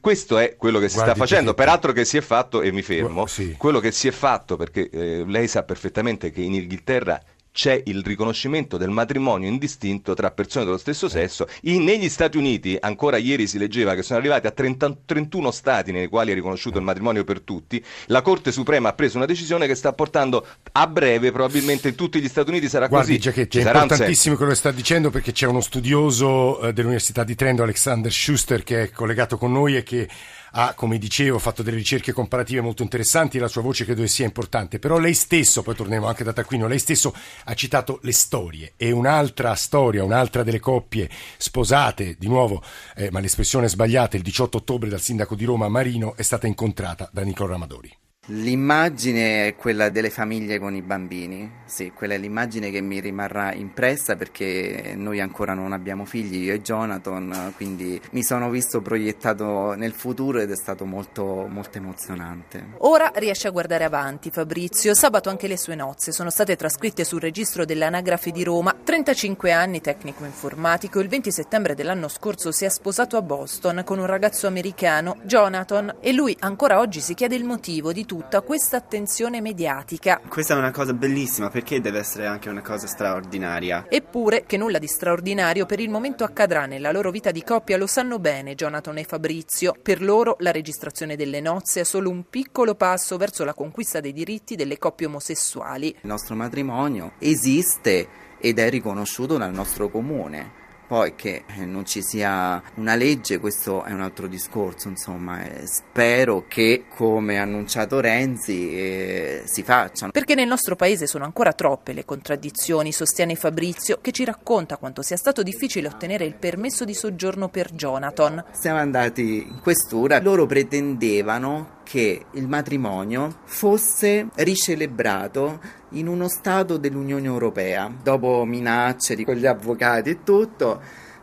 Questo 0.00 0.38
è 0.38 0.56
quello 0.56 0.78
che 0.78 0.88
si 0.88 0.94
Guardi 0.94 1.12
sta 1.12 1.20
facendo, 1.20 1.54
peraltro 1.54 1.92
che 1.92 2.04
si 2.04 2.16
è 2.16 2.20
fatto, 2.20 2.62
e 2.62 2.72
mi 2.72 2.82
fermo, 2.82 3.26
sì. 3.26 3.54
quello 3.58 3.80
che 3.80 3.90
si 3.90 4.08
è 4.08 4.12
fatto, 4.12 4.56
perché 4.56 4.88
eh, 4.88 5.24
lei 5.26 5.48
sa 5.48 5.62
perfettamente 5.62 6.30
che 6.30 6.42
in 6.42 6.54
Inghilterra 6.54 7.20
c'è 7.60 7.82
il 7.84 8.02
riconoscimento 8.02 8.78
del 8.78 8.88
matrimonio 8.88 9.46
indistinto 9.46 10.14
tra 10.14 10.30
persone 10.30 10.64
dello 10.64 10.78
stesso 10.78 11.10
sesso. 11.10 11.46
In, 11.64 11.84
negli 11.84 12.08
Stati 12.08 12.38
Uniti, 12.38 12.78
ancora 12.80 13.18
ieri 13.18 13.46
si 13.46 13.58
leggeva 13.58 13.94
che 13.94 14.02
sono 14.02 14.18
arrivati 14.18 14.46
a 14.46 14.50
30, 14.50 15.00
31 15.04 15.50
stati 15.50 15.92
nei 15.92 16.08
quali 16.08 16.30
è 16.30 16.34
riconosciuto 16.34 16.78
il 16.78 16.84
matrimonio 16.84 17.22
per 17.22 17.42
tutti. 17.42 17.84
La 18.06 18.22
Corte 18.22 18.50
Suprema 18.50 18.88
ha 18.88 18.92
preso 18.94 19.18
una 19.18 19.26
decisione 19.26 19.66
che 19.66 19.74
sta 19.74 19.92
portando 19.92 20.46
a 20.72 20.86
breve, 20.86 21.32
probabilmente 21.32 21.88
in 21.88 21.96
tutti 21.96 22.18
gli 22.22 22.28
Stati 22.28 22.48
Uniti 22.48 22.66
sarà 22.66 22.86
Guardi, 22.86 23.08
così. 23.08 23.20
Giachetti, 23.20 23.58
è 23.58 23.66
importantissimo 23.66 24.36
quello 24.36 24.52
che 24.52 24.56
sta 24.56 24.70
dicendo 24.70 25.10
perché 25.10 25.32
c'è 25.32 25.46
uno 25.46 25.60
studioso 25.60 26.62
eh, 26.62 26.72
dell'Università 26.72 27.24
di 27.24 27.34
Trento, 27.34 27.62
Alexander 27.62 28.10
Schuster, 28.10 28.62
che 28.62 28.84
è 28.84 28.90
collegato 28.90 29.36
con 29.36 29.52
noi 29.52 29.76
e 29.76 29.82
che 29.82 30.08
ha, 30.52 30.74
come 30.74 30.98
dicevo, 30.98 31.38
fatto 31.38 31.62
delle 31.62 31.76
ricerche 31.76 32.12
comparative 32.12 32.60
molto 32.60 32.82
interessanti 32.82 33.36
e 33.36 33.40
la 33.40 33.48
sua 33.48 33.62
voce 33.62 33.84
credo 33.84 34.06
sia 34.06 34.24
importante, 34.24 34.78
però 34.78 34.98
lei 34.98 35.14
stesso, 35.14 35.62
poi 35.62 35.74
torneremo 35.74 36.06
anche 36.06 36.24
da 36.24 36.32
Tacquino, 36.32 36.66
lei 36.66 36.78
stesso 36.78 37.14
ha 37.44 37.54
citato 37.54 37.98
le 38.02 38.12
storie 38.12 38.72
e 38.76 38.90
un'altra 38.90 39.54
storia, 39.54 40.04
un'altra 40.04 40.42
delle 40.42 40.60
coppie 40.60 41.08
sposate, 41.36 42.16
di 42.18 42.28
nuovo, 42.28 42.62
eh, 42.96 43.10
ma 43.10 43.20
l'espressione 43.20 43.66
è 43.66 43.68
sbagliata, 43.68 44.16
il 44.16 44.22
18 44.22 44.58
ottobre 44.58 44.88
dal 44.88 45.00
sindaco 45.00 45.34
di 45.34 45.44
Roma 45.44 45.68
Marino 45.68 46.16
è 46.16 46.22
stata 46.22 46.46
incontrata 46.46 47.08
da 47.12 47.22
Nicola 47.22 47.50
Ramadori. 47.50 48.09
L'immagine 48.32 49.48
è 49.48 49.56
quella 49.56 49.88
delle 49.88 50.08
famiglie 50.08 50.60
con 50.60 50.76
i 50.76 50.82
bambini, 50.82 51.50
sì, 51.64 51.90
quella 51.92 52.14
è 52.14 52.18
l'immagine 52.18 52.70
che 52.70 52.80
mi 52.80 53.00
rimarrà 53.00 53.52
impressa 53.54 54.14
perché 54.14 54.94
noi 54.96 55.18
ancora 55.18 55.52
non 55.52 55.72
abbiamo 55.72 56.04
figli, 56.04 56.44
io 56.44 56.54
e 56.54 56.60
Jonathan, 56.60 57.52
quindi 57.56 58.00
mi 58.12 58.22
sono 58.22 58.48
visto 58.48 58.80
proiettato 58.82 59.74
nel 59.74 59.90
futuro 59.90 60.38
ed 60.38 60.48
è 60.52 60.54
stato 60.54 60.84
molto, 60.84 61.48
molto 61.48 61.78
emozionante. 61.78 62.74
Ora 62.78 63.10
riesce 63.16 63.48
a 63.48 63.50
guardare 63.50 63.82
avanti 63.82 64.30
Fabrizio, 64.30 64.94
sabato 64.94 65.28
anche 65.28 65.48
le 65.48 65.56
sue 65.56 65.74
nozze 65.74 66.12
sono 66.12 66.30
state 66.30 66.54
trascritte 66.54 67.02
sul 67.02 67.20
registro 67.20 67.64
dell'anagrafe 67.64 68.30
di 68.30 68.44
Roma, 68.44 68.76
35 68.80 69.50
anni, 69.50 69.80
tecnico 69.80 70.24
informatico, 70.24 71.00
il 71.00 71.08
20 71.08 71.32
settembre 71.32 71.74
dell'anno 71.74 72.06
scorso 72.06 72.52
si 72.52 72.64
è 72.64 72.68
sposato 72.68 73.16
a 73.16 73.22
Boston 73.22 73.82
con 73.84 73.98
un 73.98 74.06
ragazzo 74.06 74.46
americano, 74.46 75.16
Jonathan, 75.24 75.96
e 75.98 76.12
lui 76.12 76.36
ancora 76.38 76.78
oggi 76.78 77.00
si 77.00 77.14
chiede 77.14 77.34
il 77.34 77.42
motivo 77.42 77.92
di 77.92 78.06
tutto 78.06 78.18
tutta 78.20 78.42
questa 78.42 78.76
attenzione 78.76 79.40
mediatica. 79.40 80.20
Questa 80.28 80.52
è 80.52 80.58
una 80.58 80.72
cosa 80.72 80.92
bellissima 80.92 81.48
perché 81.48 81.80
deve 81.80 82.00
essere 82.00 82.26
anche 82.26 82.50
una 82.50 82.60
cosa 82.60 82.86
straordinaria. 82.86 83.86
Eppure 83.88 84.44
che 84.44 84.58
nulla 84.58 84.78
di 84.78 84.86
straordinario 84.86 85.64
per 85.64 85.80
il 85.80 85.88
momento 85.88 86.22
accadrà 86.22 86.66
nella 86.66 86.92
loro 86.92 87.10
vita 87.10 87.30
di 87.30 87.42
coppia 87.42 87.78
lo 87.78 87.86
sanno 87.86 88.18
bene 88.18 88.54
Jonathan 88.54 88.98
e 88.98 89.04
Fabrizio. 89.04 89.74
Per 89.80 90.02
loro 90.02 90.36
la 90.40 90.50
registrazione 90.50 91.16
delle 91.16 91.40
nozze 91.40 91.80
è 91.80 91.84
solo 91.84 92.10
un 92.10 92.28
piccolo 92.28 92.74
passo 92.74 93.16
verso 93.16 93.42
la 93.42 93.54
conquista 93.54 94.00
dei 94.00 94.12
diritti 94.12 94.54
delle 94.54 94.76
coppie 94.76 95.06
omosessuali. 95.06 95.86
Il 95.88 95.96
nostro 96.02 96.34
matrimonio 96.34 97.12
esiste 97.18 98.06
ed 98.38 98.58
è 98.58 98.68
riconosciuto 98.68 99.38
dal 99.38 99.52
nostro 99.52 99.88
comune 99.88 100.59
poi 100.90 101.14
che 101.14 101.44
eh, 101.46 101.64
non 101.64 101.86
ci 101.86 102.02
sia 102.02 102.60
una 102.74 102.96
legge, 102.96 103.38
questo 103.38 103.84
è 103.84 103.92
un 103.92 104.00
altro 104.00 104.26
discorso, 104.26 104.88
insomma, 104.88 105.44
eh, 105.44 105.64
spero 105.64 106.46
che, 106.48 106.86
come 106.92 107.38
ha 107.38 107.42
annunciato 107.42 108.00
Renzi, 108.00 108.76
eh, 108.76 109.42
si 109.44 109.62
facciano. 109.62 110.10
Perché 110.10 110.34
nel 110.34 110.48
nostro 110.48 110.74
paese 110.74 111.06
sono 111.06 111.22
ancora 111.22 111.52
troppe 111.52 111.92
le 111.92 112.04
contraddizioni, 112.04 112.90
sostiene 112.90 113.36
Fabrizio, 113.36 113.98
che 114.00 114.10
ci 114.10 114.24
racconta 114.24 114.78
quanto 114.78 115.02
sia 115.02 115.16
stato 115.16 115.44
difficile 115.44 115.86
ottenere 115.86 116.24
il 116.24 116.34
permesso 116.34 116.84
di 116.84 116.94
soggiorno 116.94 117.48
per 117.48 117.70
Jonathan. 117.72 118.46
Siamo 118.50 118.80
andati 118.80 119.46
in 119.46 119.60
questura, 119.62 120.20
loro 120.20 120.46
pretendevano 120.46 121.78
che 121.90 122.26
il 122.34 122.46
matrimonio 122.46 123.38
fosse 123.46 124.28
ricelebrato 124.34 125.58
in 125.94 126.06
uno 126.06 126.28
Stato 126.28 126.76
dell'Unione 126.76 127.26
Europea. 127.26 127.92
Dopo 128.00 128.44
minacce 128.44 129.20
con 129.24 129.34
gli 129.34 129.44
avvocati 129.44 130.10
e 130.10 130.22
tutto, 130.22 130.80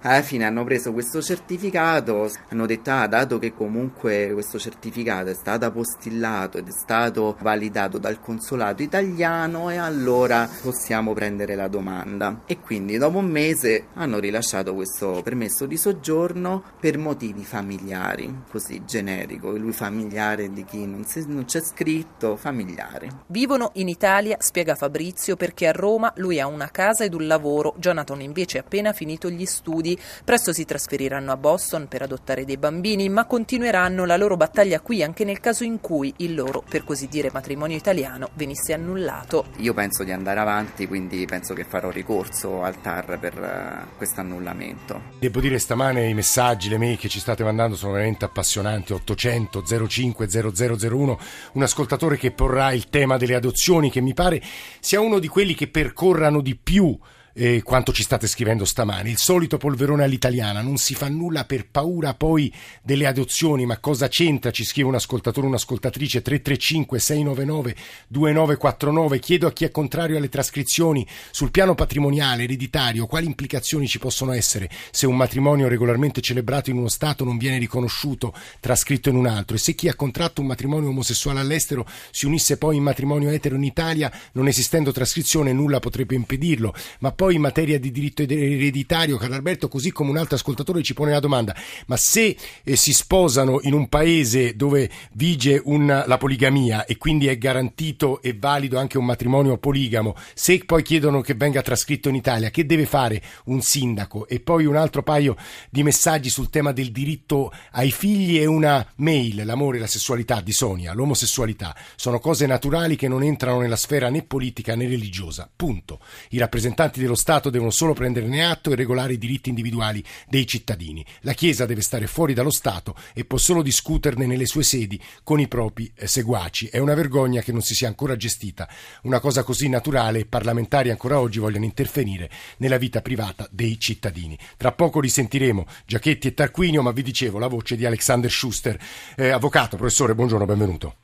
alla 0.08 0.22
fine 0.22 0.46
hanno 0.46 0.64
preso 0.64 0.94
questo 0.94 1.22
certificato, 1.22 2.32
hanno 2.50 2.66
detto 2.66 2.92
ah 2.92 3.08
dato 3.08 3.40
che 3.40 3.54
comunque 3.54 4.30
questo 4.32 4.58
certificato 4.58 5.30
è 5.30 5.34
stato 5.34 5.66
apostillato 5.66 6.58
ed 6.58 6.68
è 6.70 6.72
stato 6.72 7.36
validato 7.42 7.98
dal 7.98 8.20
consolato 8.20 8.82
italiano 8.82 9.70
e 9.70 9.76
allora 9.76 10.50
possiamo 10.62 11.14
prendere 11.14 11.56
la 11.56 11.68
domanda. 11.68 12.42
E 12.46 12.60
quindi 12.60 12.98
dopo 12.98 13.18
un 13.18 13.26
mese 13.26 13.88
hanno 13.96 14.20
rilasciato 14.20 14.74
questo 14.74 15.22
permesso 15.24 15.66
di 15.66 15.78
soggiorno 15.78 16.64
per 16.80 16.98
motivi 16.98 17.44
familiari, 17.44 18.44
così 18.50 18.84
generico, 18.86 19.52
lui 19.52 19.74
familiare 19.74 20.52
di 20.52 20.64
chi 20.64 20.86
non, 20.86 21.04
si, 21.04 21.26
non 21.28 21.46
c'è 21.46 21.62
scritto, 21.62 22.38
familiare. 22.38 23.10
Vivono 23.28 23.72
in 23.74 23.90
Italia, 23.90 24.38
spiega 24.40 24.76
Fabrizio, 24.76 25.36
perché 25.36 25.68
a 25.68 25.72
Roma 25.74 26.14
lui 26.16 26.40
ha 26.40 26.48
una 26.48 26.70
casa 26.70 27.04
ed 27.04 27.14
un 27.14 27.28
lavoro, 27.28 27.76
Jonathan 27.78 28.22
invece 28.22 28.58
ha 28.58 28.62
appena 28.62 28.94
finito 28.94 29.30
gli 29.30 29.46
studi 29.46 29.97
genitori. 29.98 30.24
Presto 30.24 30.54
si 30.54 30.66
trasferiranno 30.66 31.32
a 31.32 31.38
Boston 31.38 31.88
per 31.88 32.04
adottare 32.04 32.46
dei 32.46 32.58
bambini, 32.58 33.10
ma 33.10 33.25
continueranno 33.25 34.06
la 34.06 34.18
loro 34.18 34.38
battaglia 34.38 34.80
qui 34.80 35.04
anche 35.04 35.24
nel 35.24 35.39
caso 35.39 35.63
in 35.63 35.80
cui 35.80 36.13
il 36.18 36.36
loro, 36.36 36.63
per 36.68 36.84
così 36.84 37.08
dire, 37.08 37.30
matrimonio 37.34 37.75
italiano 37.75 38.30
venisse 38.34 38.74
annullato. 38.74 39.48
Io 39.58 39.74
penso 39.74 40.04
di 40.04 40.12
andare 40.12 40.39
avanti, 40.39 40.88
quindi 40.88 41.25
penso 41.25 41.54
che 41.54 41.63
farò 41.63 41.89
ricorso 41.89 42.63
al 42.63 42.80
TAR 42.82 43.20
per 43.20 43.88
uh, 43.92 43.98
questo 43.98 44.22
annullamento. 44.22 45.01
Devo 45.20 45.39
dire 45.39 45.60
stamane 45.60 46.08
i 46.08 46.13
messaggi, 46.13 46.70
le 46.70 46.77
mail 46.77 46.98
che 46.98 47.10
ci 47.10 47.20
state 47.20 47.44
mandando 47.44 47.75
sono 47.75 47.94
veramente 47.94 48.25
appassionanti. 48.25 48.94
800 48.94 49.63
05 49.88 50.27
0001, 50.27 51.20
un 51.54 51.63
ascoltatore 51.63 52.18
che 52.18 52.32
porrà 52.32 52.72
il 52.72 52.89
tema 52.89 53.18
delle 53.18 53.36
adozioni 53.36 53.89
che 53.89 54.01
mi 54.01 54.13
pare 54.13 54.42
sia 54.80 55.00
uno 55.00 55.20
di 55.20 55.27
quelli 55.27 55.56
che 55.56 55.68
percorrano 55.68 56.42
di 56.42 56.56
più 56.56 56.98
eh, 57.38 57.62
quanto 57.62 57.94
ci 57.94 58.01
state 58.01 58.25
scrivendo 58.25 58.65
stamani. 58.65 59.12
Il 59.12 59.17
solito 59.17 59.58
polverone 59.58 60.03
all'italiana, 60.03 60.62
non 60.62 60.77
si 60.77 60.96
fa 60.96 61.08
nulla 61.08 61.46
per 61.46 61.67
paura 61.70 62.15
poi 62.15 62.51
delle 62.82 63.06
adozioni, 63.06 63.65
ma 63.67 63.77
cosa 63.77 64.08
c'entra? 64.08 64.50
Ci 64.50 64.65
scrive 64.65 64.88
un 64.88 64.96
ascoltatore, 64.96 65.46
un'ascoltatrice 65.46 66.24
335 66.24 67.00
699 67.00 67.75
2949. 68.08 69.20
Chiedo 69.20 69.48
a 69.48 69.53
chi 69.53 69.65
è 69.65 69.72
contrario 69.72 70.17
alle 70.17 70.29
trascrizioni 70.29 71.06
sul 71.29 71.51
piano 71.51 71.75
patrimoniale, 71.75 72.44
ereditario, 72.44 73.06
quali 73.06 73.27
implicazioni 73.27 73.88
ci 73.88 74.00
possono 74.00 74.32
essere 74.32 74.70
se 74.89 75.06
un 75.06 75.15
matrimonio 75.15 75.67
regolarmente 75.67 76.22
celebrato 76.22 76.72
in 76.72 76.77
uno 76.77 76.89
Stato 76.89 77.24
non 77.24 77.38
viene 77.38 77.60
riconosciuto, 77.60 78.34
trascritto 78.60 79.10
in 79.10 79.15
un 79.15 79.27
altro 79.27 79.56
e 79.56 79.60
se 79.60 79.75
chi 79.75 79.88
ha 79.88 79.96
contratto 79.96 80.41
un 80.41 80.48
matrimonio 80.48 80.89
omosessuale 80.89 81.39
all'estero 81.39 81.86
si 82.10 82.25
unisse 82.25 82.58
poi 82.58 82.77
in 82.77 82.84
matrimonio 82.84 83.29
etero 83.29 83.56
in 83.56 83.63
Italia, 83.63 84.12
non 84.32 84.48
esistendo 84.48 84.91
trascrizione 84.91 85.53
nulla 85.53 85.79
potrebbe 85.79 86.15
impedirlo, 86.15 86.74
ma 87.00 87.12
poi 87.12 87.26
poi 87.27 87.36
in 87.36 87.41
materia 87.41 87.77
di 87.77 87.91
diritto 87.91 88.22
ereditario, 88.22 89.17
Carlalberto, 89.17 89.67
così 89.67 89.91
come 89.91 90.12
un 90.12 90.15
altro 90.15 90.36
ascoltatore 90.36 90.81
ci 90.81 90.93
pone 90.93 91.12
la 91.12 91.19
domanda, 91.19 91.53
ma 91.88 91.98
se 91.98 92.38
eh, 92.63 92.75
si 92.77 92.93
sposano 92.93 93.60
in 93.63 93.74
un 93.74 93.89
paese 93.89 94.55
dove 94.55 94.89
vige 95.12 95.62
un, 95.65 96.05
la 96.07 96.17
poligamia 96.17 96.86
e 96.86 96.96
quindi 96.96 97.27
è 97.27 97.38
garantito 97.38 98.22
e 98.22 98.34
valido 98.39 98.79
anche 98.79 98.98
un 98.98 99.03
matrimonio 99.03 99.57
poligamo, 99.57 100.15
se 100.34 100.63
poi 100.65 100.84
chiedono 100.84 101.19
che 101.19 101.34
venga 101.34 101.62
trascritto 101.62 102.07
in 102.07 102.15
Italia, 102.15 102.50
che 102.50 102.65
deve 102.65 102.86
fare 102.86 103.22
un 103.48 103.62
sindaco? 103.62 104.25
E 104.25 104.39
poi 104.39 104.65
un 104.65 104.77
altro 104.77 105.03
paio 105.03 105.36
di 105.69 105.84
messaggi 105.84 106.29
sul 106.29 106.50
tema 106.50 106.72
del 106.72 106.93
diritto 106.93 107.51
ai 107.72 107.91
figli 107.91 108.38
e 108.38 108.46
una 108.46 108.88
mail, 108.98 109.43
l'amore 109.43 109.75
e 109.75 109.81
la 109.81 109.88
sessualità 109.88 110.39
di 110.39 110.53
Sonia, 110.53 110.93
l'omosessualità, 110.93 111.75
sono 111.98 112.19
cose 112.19 112.46
naturali 112.46 112.96
che 112.96 113.10
non 113.10 113.22
entrano 113.22 113.60
nella 113.60 113.75
sfera 113.75 114.07
né 114.07 114.24
politica 114.24 114.77
né 114.77 114.88
religiosa. 114.88 115.50
Punto. 115.53 116.00
I 116.29 116.38
rappresentanti 116.38 117.01
dello 117.01 117.15
Stato 117.18 117.50
devono 117.50 117.72
solo 117.72 117.92
prenderne 117.92 118.46
atto 118.46 118.72
e 118.72 118.76
regolare 118.76 119.14
i 119.14 119.18
diritti 119.18 119.50
individuali 119.50 120.02
dei 120.30 120.48
cittadini. 120.48 121.06
La 121.22 121.34
Chiesa 121.34 121.66
deve 121.66 121.82
stare 121.82 122.08
fuori 122.08 122.34
dallo 122.34 122.52
Stato 122.52 122.96
e 123.14 123.26
può 123.26 123.38
solo 123.38 123.62
discuterne 123.62 124.26
nelle 124.26 124.46
sue 124.46 124.64
sedi 124.64 124.98
con 125.24 125.42
i 125.42 125.50
propri 125.50 125.92
eh, 125.96 126.08
seguaci. 126.08 126.68
È 126.68 126.78
una 126.78 126.94
vergogna 126.94 127.42
che 127.42 127.52
non 127.52 127.62
si 127.62 127.74
sia 127.74 127.90
ancora 127.90 128.16
gestita 128.16 128.70
una 129.02 129.20
cosa 129.20 129.44
così 129.44 129.68
naturale 129.68 130.20
e 130.20 130.26
parlamentari 130.26 130.90
ancora 130.90 131.20
oggi 131.20 131.40
vogliono 131.40 131.66
interferire 131.66 132.30
nella 132.58 132.78
vita 132.78 133.02
privata 133.02 133.48
dei 133.52 133.80
cittadini. 133.80 134.38
Tra 134.56 134.72
poco 134.72 135.00
risentiremo 135.00 135.66
Giachetti 135.86 136.28
e 136.28 136.34
Tarquinio, 136.34 136.82
ma 136.82 136.92
vi 136.92 137.02
dicevo 137.02 137.40
la 137.40 137.48
voce 137.48 137.76
di 137.76 137.86
Alexander 137.86 138.32
Schuster. 138.32 138.78
Eh, 139.16 139.30
avvocato, 139.30 139.76
professore, 139.76 140.16
buongiorno, 140.16 140.46
benvenuto. 140.46 140.96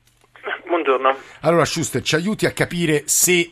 Buongiorno. 0.67 1.15
Allora, 1.41 1.65
Schuster, 1.65 2.01
ci 2.01 2.15
aiuti 2.15 2.45
a 2.45 2.51
capire 2.51 3.03
se 3.05 3.51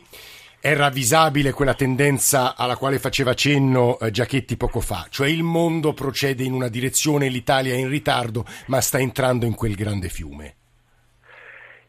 è 0.62 0.76
ravvisabile 0.76 1.50
quella 1.50 1.74
tendenza 1.74 2.54
alla 2.54 2.76
quale 2.76 3.00
faceva 3.00 3.34
cenno 3.34 3.98
eh, 3.98 4.12
Giachetti 4.12 4.56
poco 4.56 4.78
fa, 4.78 5.08
cioè 5.10 5.26
il 5.26 5.42
mondo 5.42 5.92
procede 5.92 6.44
in 6.44 6.52
una 6.52 6.68
direzione, 6.68 7.26
l'Italia 7.26 7.74
è 7.74 7.78
in 7.78 7.88
ritardo, 7.88 8.46
ma 8.66 8.80
sta 8.80 9.00
entrando 9.00 9.44
in 9.44 9.56
quel 9.56 9.74
grande 9.74 10.08
fiume. 10.08 10.54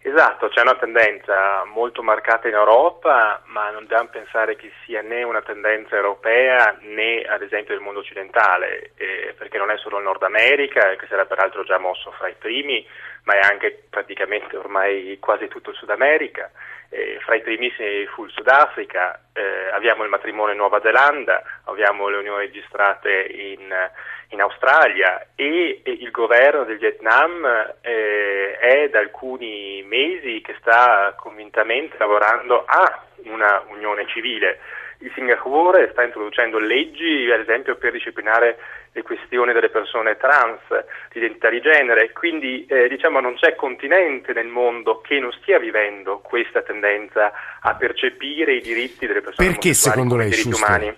Esatto, 0.06 0.50
c'è 0.50 0.60
una 0.60 0.76
tendenza 0.76 1.64
molto 1.64 2.04
marcata 2.04 2.50
in 2.50 2.56
Europa, 2.56 3.42
ma 3.46 3.70
non 3.70 3.84
dobbiamo 3.84 4.10
pensare 4.10 4.58
che 4.58 4.70
sia 4.84 5.02
né 5.02 5.24
una 5.24 5.42
tendenza 5.42 5.96
europea 5.96 6.76
né 6.82 7.22
ad 7.22 7.42
esempio 7.42 7.74
del 7.74 7.82
mondo 7.82 8.02
occidentale, 8.02 8.92
eh, 8.98 9.34
perché 9.38 9.58
non 9.58 9.72
è 9.72 9.78
solo 9.78 10.00
il 10.00 10.04
Nord 10.04 10.22
America, 10.24 10.94
che 10.98 11.08
sarà 11.08 11.24
peraltro 11.26 11.64
già 11.64 11.78
mosso 11.78 12.12
fra 12.12 12.28
i 12.28 12.36
primi, 12.38 12.86
ma 13.24 13.36
è 13.36 13.40
anche 13.50 13.86
praticamente 13.90 14.58
ormai 14.58 15.18
quasi 15.22 15.48
tutto 15.48 15.70
il 15.70 15.78
Sud 15.78 15.90
America. 15.90 16.52
Eh, 16.90 17.20
fra 17.22 17.36
i 17.36 17.42
primissimi 17.42 18.06
fu 18.08 18.26
il 18.26 18.32
Sudafrica, 18.32 19.22
eh, 19.32 19.70
abbiamo 19.72 20.04
il 20.04 20.10
matrimonio 20.10 20.52
in 20.52 20.60
Nuova 20.60 20.82
Zelanda, 20.82 21.42
abbiamo 21.64 22.10
le 22.10 22.18
unioni 22.18 22.46
registrate 22.46 23.22
in, 23.24 23.74
in 24.34 24.42
Australia 24.42 25.28
e, 25.36 25.82
il 25.84 26.12
governo 26.12 26.64
del 26.64 26.78
Vietnam 26.78 27.46
eh, 27.82 28.58
è 28.58 28.90
da 28.90 29.00
alcuni 29.00 29.84
mesi 29.88 30.42
che 30.42 30.56
sta 30.60 31.14
convintamente 31.16 31.96
lavorando 31.98 32.66
a 32.66 33.04
una 33.26 33.64
unione 33.70 34.06
civile. 34.08 34.60
Il 35.00 35.12
Singapore 35.14 35.90
sta 35.92 36.04
introducendo 36.04 36.58
leggi, 36.60 37.30
ad 37.30 37.42
esempio, 37.42 37.76
per 37.76 37.92
disciplinare 37.92 38.58
le 38.94 39.02
questioni 39.02 39.54
delle 39.54 39.70
persone 39.70 40.18
trans, 40.18 40.62
di 41.12 41.20
identità 41.20 41.50
di 41.50 41.62
genere, 41.62 42.12
quindi 42.12 42.66
eh, 42.68 42.88
diciamo 42.88 43.20
non 43.20 43.36
c'è 43.36 43.56
continente 43.56 44.34
nel 44.34 44.48
mondo 44.48 45.02
che 45.02 45.20
non 45.20 45.32
stia 45.42 45.60
vivendo 45.60 46.20
questa 46.20 46.62
tendenza 46.62 47.32
a 47.60 47.76
percepire 47.76 48.54
i 48.54 48.62
diritti 48.62 49.06
delle 49.06 49.22
persone 49.22 49.48
Perché 49.50 49.74
secondo 49.74 50.16
lei, 50.16 50.30
diritti 50.30 50.54
umani. 50.54 50.96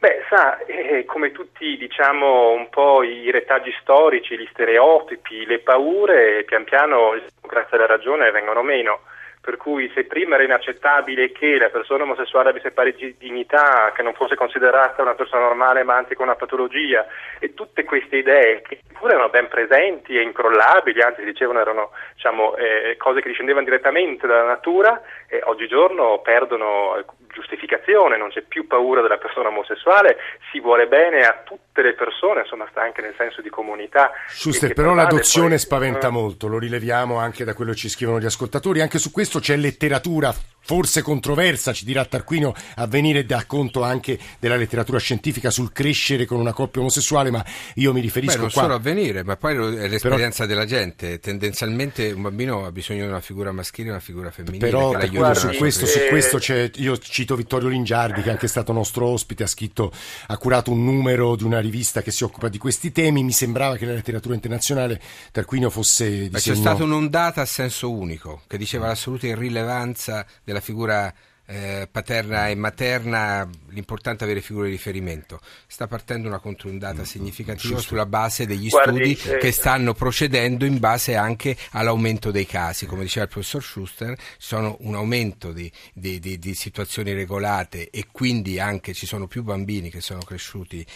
Beh, 0.00 0.24
sa, 0.30 0.56
eh, 0.64 1.04
come 1.04 1.30
tutti 1.30 1.76
diciamo 1.76 2.52
un 2.52 2.70
po' 2.70 3.02
i 3.02 3.30
retaggi 3.30 3.70
storici, 3.82 4.34
gli 4.38 4.48
stereotipi, 4.50 5.44
le 5.44 5.58
paure, 5.58 6.42
pian 6.44 6.64
piano, 6.64 7.20
grazie 7.42 7.76
alla 7.76 7.84
ragione, 7.84 8.30
vengono 8.30 8.62
meno 8.62 9.00
per 9.40 9.56
cui 9.56 9.90
se 9.94 10.04
prima 10.04 10.34
era 10.34 10.44
inaccettabile 10.44 11.32
che 11.32 11.56
la 11.56 11.70
persona 11.70 12.04
omosessuale 12.04 12.50
avesse 12.50 12.72
pari 12.72 13.16
dignità, 13.18 13.92
che 13.94 14.02
non 14.02 14.12
fosse 14.12 14.34
considerata 14.34 15.00
una 15.02 15.14
persona 15.14 15.44
normale 15.44 15.82
ma 15.82 15.96
anzi 15.96 16.14
con 16.14 16.26
una 16.26 16.36
patologia 16.36 17.06
e 17.38 17.54
tutte 17.54 17.84
queste 17.84 18.18
idee 18.18 18.60
che 18.60 18.80
pure 18.92 19.14
erano 19.14 19.30
ben 19.30 19.48
presenti 19.48 20.16
e 20.16 20.22
incrollabili, 20.22 21.00
anzi 21.00 21.24
dicevano 21.24 21.60
erano 21.60 21.90
diciamo, 22.14 22.54
eh, 22.56 22.96
cose 22.98 23.22
che 23.22 23.28
discendevano 23.28 23.64
direttamente 23.64 24.26
dalla 24.26 24.44
natura, 24.44 25.00
eh, 25.28 25.40
oggigiorno 25.44 26.20
perdono 26.20 27.02
giustificazione, 27.32 28.18
non 28.18 28.28
c'è 28.28 28.42
più 28.42 28.66
paura 28.66 29.00
della 29.00 29.16
persona 29.16 29.48
omosessuale, 29.48 30.16
si 30.50 30.60
vuole 30.60 30.86
bene 30.86 31.22
a 31.22 31.42
tutte 31.44 31.82
le 31.82 31.94
persone, 31.94 32.40
insomma 32.40 32.66
sta 32.70 32.82
anche 32.82 33.00
nel 33.00 33.14
senso 33.16 33.40
di 33.40 33.48
comunità. 33.48 34.10
Schuster, 34.28 34.74
però 34.74 34.94
l'adozione 34.94 35.50
poi... 35.50 35.58
spaventa 35.58 36.08
eh. 36.08 36.10
molto, 36.10 36.48
lo 36.48 36.58
rileviamo 36.58 37.18
anche 37.18 37.44
da 37.44 37.54
quello 37.54 37.70
che 37.70 37.78
ci 37.78 37.88
scrivono 37.88 38.18
gli 38.18 38.26
ascoltatori, 38.26 38.80
anche 38.80 38.98
su 38.98 39.10
questo 39.10 39.29
c'è 39.38 39.56
letteratura 39.56 40.34
forse 40.60 41.02
controversa, 41.02 41.72
ci 41.72 41.84
dirà 41.84 42.04
Tarquino, 42.04 42.54
a 42.76 42.86
venire 42.86 43.24
da 43.24 43.44
conto 43.46 43.82
anche 43.82 44.18
della 44.38 44.56
letteratura 44.56 44.98
scientifica 44.98 45.50
sul 45.50 45.72
crescere 45.72 46.26
con 46.26 46.38
una 46.38 46.52
coppia 46.52 46.80
omosessuale, 46.80 47.30
ma 47.30 47.44
io 47.74 47.92
mi 47.92 48.00
riferisco 48.00 48.34
Beh, 48.34 48.40
non 48.40 48.50
qua... 48.50 48.62
solo 48.62 48.74
avvenire, 48.74 49.24
ma 49.24 49.36
poi 49.36 49.54
è 49.76 49.88
l'esperienza 49.88 50.44
però... 50.44 50.54
della 50.54 50.66
gente. 50.66 51.18
Tendenzialmente 51.18 52.12
un 52.12 52.22
bambino 52.22 52.66
ha 52.66 52.72
bisogno 52.72 53.02
di 53.02 53.08
una 53.08 53.20
figura 53.20 53.52
maschile 53.52 53.88
e 53.88 53.90
una 53.90 54.00
figura 54.00 54.30
femminile. 54.30 54.64
Però 54.64 54.92
Tarquino, 54.92 55.34
su 55.34 55.48
questo, 55.56 55.86
su 55.86 55.98
questo 56.08 56.38
io 56.76 56.98
cito 56.98 57.36
Vittorio 57.36 57.68
Lingiardi, 57.68 58.22
che 58.22 58.28
è 58.28 58.32
anche 58.32 58.48
stato 58.48 58.72
nostro 58.72 59.06
ospite, 59.06 59.44
ha 59.44 59.48
scritto, 59.48 59.92
ha 60.26 60.36
curato 60.36 60.70
un 60.70 60.84
numero 60.84 61.36
di 61.36 61.44
una 61.44 61.60
rivista 61.60 62.02
che 62.02 62.10
si 62.10 62.24
occupa 62.24 62.48
di 62.48 62.58
questi 62.58 62.92
temi. 62.92 63.22
Mi 63.22 63.32
sembrava 63.32 63.76
che 63.76 63.86
la 63.86 63.92
letteratura 63.92 64.34
internazionale 64.34 65.00
Tarquino 65.32 65.70
fosse 65.70 66.08
di 66.08 66.28
Ma 66.30 66.38
c'è 66.38 66.54
stata 66.54 66.84
un'ondata 66.84 67.40
a 67.40 67.46
senso 67.46 67.90
unico 67.90 68.42
che 68.46 68.58
diceva 68.58 68.86
l'assoluta 68.86 69.26
irrilevanza 69.26 70.26
della 70.50 70.60
figura 70.60 71.12
eh, 71.50 71.88
paterna 71.90 72.48
e 72.48 72.54
materna, 72.54 73.48
l'importante 73.70 74.22
è 74.22 74.24
avere 74.24 74.40
figure 74.40 74.66
di 74.66 74.72
riferimento. 74.72 75.40
Sta 75.66 75.88
partendo 75.88 76.28
una 76.28 76.38
controondata 76.38 77.04
significativa 77.04 77.74
Giusto. 77.74 77.88
sulla 77.88 78.06
base 78.06 78.46
degli 78.46 78.68
Guardi, 78.68 79.16
studi 79.16 79.34
eh, 79.34 79.38
che 79.38 79.50
stanno 79.50 79.92
procedendo 79.92 80.64
in 80.64 80.78
base 80.78 81.16
anche 81.16 81.56
all'aumento 81.72 82.30
dei 82.30 82.46
casi. 82.46 82.86
Come 82.86 83.02
diceva 83.02 83.24
il 83.24 83.32
professor 83.32 83.64
Schuster, 83.64 84.16
ci 84.16 84.22
sono 84.38 84.76
un 84.80 84.94
aumento 84.94 85.50
di, 85.50 85.70
di, 85.92 86.20
di, 86.20 86.38
di 86.38 86.54
situazioni 86.54 87.12
regolate 87.12 87.90
e 87.90 88.06
quindi 88.12 88.60
anche 88.60 88.94
ci 88.94 89.06
sono 89.06 89.26
più 89.26 89.42
bambini 89.42 89.90
che 89.90 90.00
sono 90.00 90.20
cresciuti. 90.20 90.86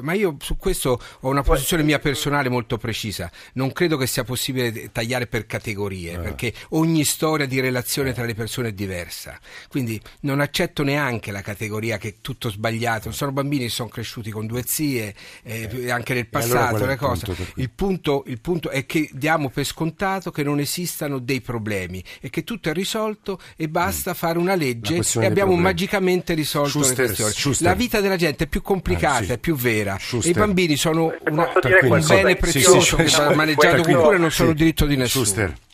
Ma 0.00 0.12
io 0.14 0.36
su 0.40 0.56
questo 0.56 1.00
ho 1.20 1.28
una 1.28 1.42
posizione 1.42 1.84
mia 1.84 2.00
personale 2.00 2.48
molto 2.48 2.78
precisa. 2.78 3.30
Non 3.52 3.70
credo 3.72 3.96
che 3.96 4.08
sia 4.08 4.24
possibile 4.24 4.90
tagliare 4.90 5.28
per 5.28 5.46
categorie, 5.46 6.14
eh. 6.14 6.18
perché 6.18 6.52
ogni 6.70 7.04
storia 7.04 7.46
di 7.46 7.60
relazione 7.60 8.12
tra 8.12 8.24
le 8.24 8.34
persone 8.34 8.68
è 8.68 8.72
diversa. 8.72 9.38
Quindi 9.68 9.99
non 10.20 10.40
accetto 10.40 10.82
neanche 10.82 11.30
la 11.30 11.42
categoria 11.42 11.98
che 11.98 12.08
è 12.08 12.14
tutto 12.20 12.50
sbagliato. 12.50 13.10
Sono 13.12 13.32
bambini 13.32 13.64
che 13.64 13.70
sono 13.70 13.88
cresciuti 13.88 14.30
con 14.30 14.46
due 14.46 14.62
zie, 14.66 15.14
eh, 15.42 15.68
eh 15.72 15.90
anche 15.90 16.14
nel 16.14 16.26
passato. 16.26 16.76
Allora 16.76 16.92
il, 16.92 16.98
punto, 16.98 17.32
il, 17.56 17.70
punto, 17.70 18.24
il, 18.26 18.40
punto, 18.40 18.70
è 18.70 18.86
che 18.86 19.08
diamo 19.12 19.50
per 19.50 19.64
scontato 19.64 20.30
che 20.30 20.42
non 20.42 20.58
esistano 20.60 21.18
dei 21.18 21.40
problemi 21.40 22.02
e 22.20 22.30
che 22.30 22.44
tutto 22.44 22.70
è 22.70 22.72
risolto 22.72 23.38
e 23.56 23.68
basta 23.68 24.10
mm. 24.10 24.14
fare 24.14 24.38
una 24.38 24.54
legge 24.54 25.00
e 25.18 25.24
abbiamo 25.26 25.54
magicamente 25.56 26.34
risolto 26.34 26.68
Schuster, 26.70 26.98
le 26.98 27.04
questioni. 27.04 27.32
Schuster. 27.32 27.66
La 27.68 27.74
vita 27.74 28.00
della 28.00 28.16
gente 28.16 28.44
è 28.44 28.46
più 28.46 28.62
complicata, 28.62 29.20
eh, 29.20 29.26
sì. 29.26 29.32
è 29.32 29.38
più 29.38 29.54
vera. 29.54 29.96
Schuster. 29.98 30.30
E 30.30 30.36
i 30.36 30.38
bambini 30.38 30.76
sono 30.76 31.14
una, 31.30 31.50
un 31.54 32.04
bene 32.06 32.36
prezioso 32.36 32.96
sì, 32.96 33.08
sì, 33.08 33.16
che 33.16 33.24
va 33.24 33.34
maneggiato 33.34 33.82
oppure 33.82 34.18
non 34.18 34.30
sono 34.30 34.52
diritto 34.52 34.86
di 34.86 34.96
nessuno. 34.96 35.68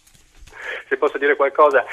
Se 0.89 0.97
posso 0.97 1.19
dire 1.19 1.35
qualcosa. 1.37 1.85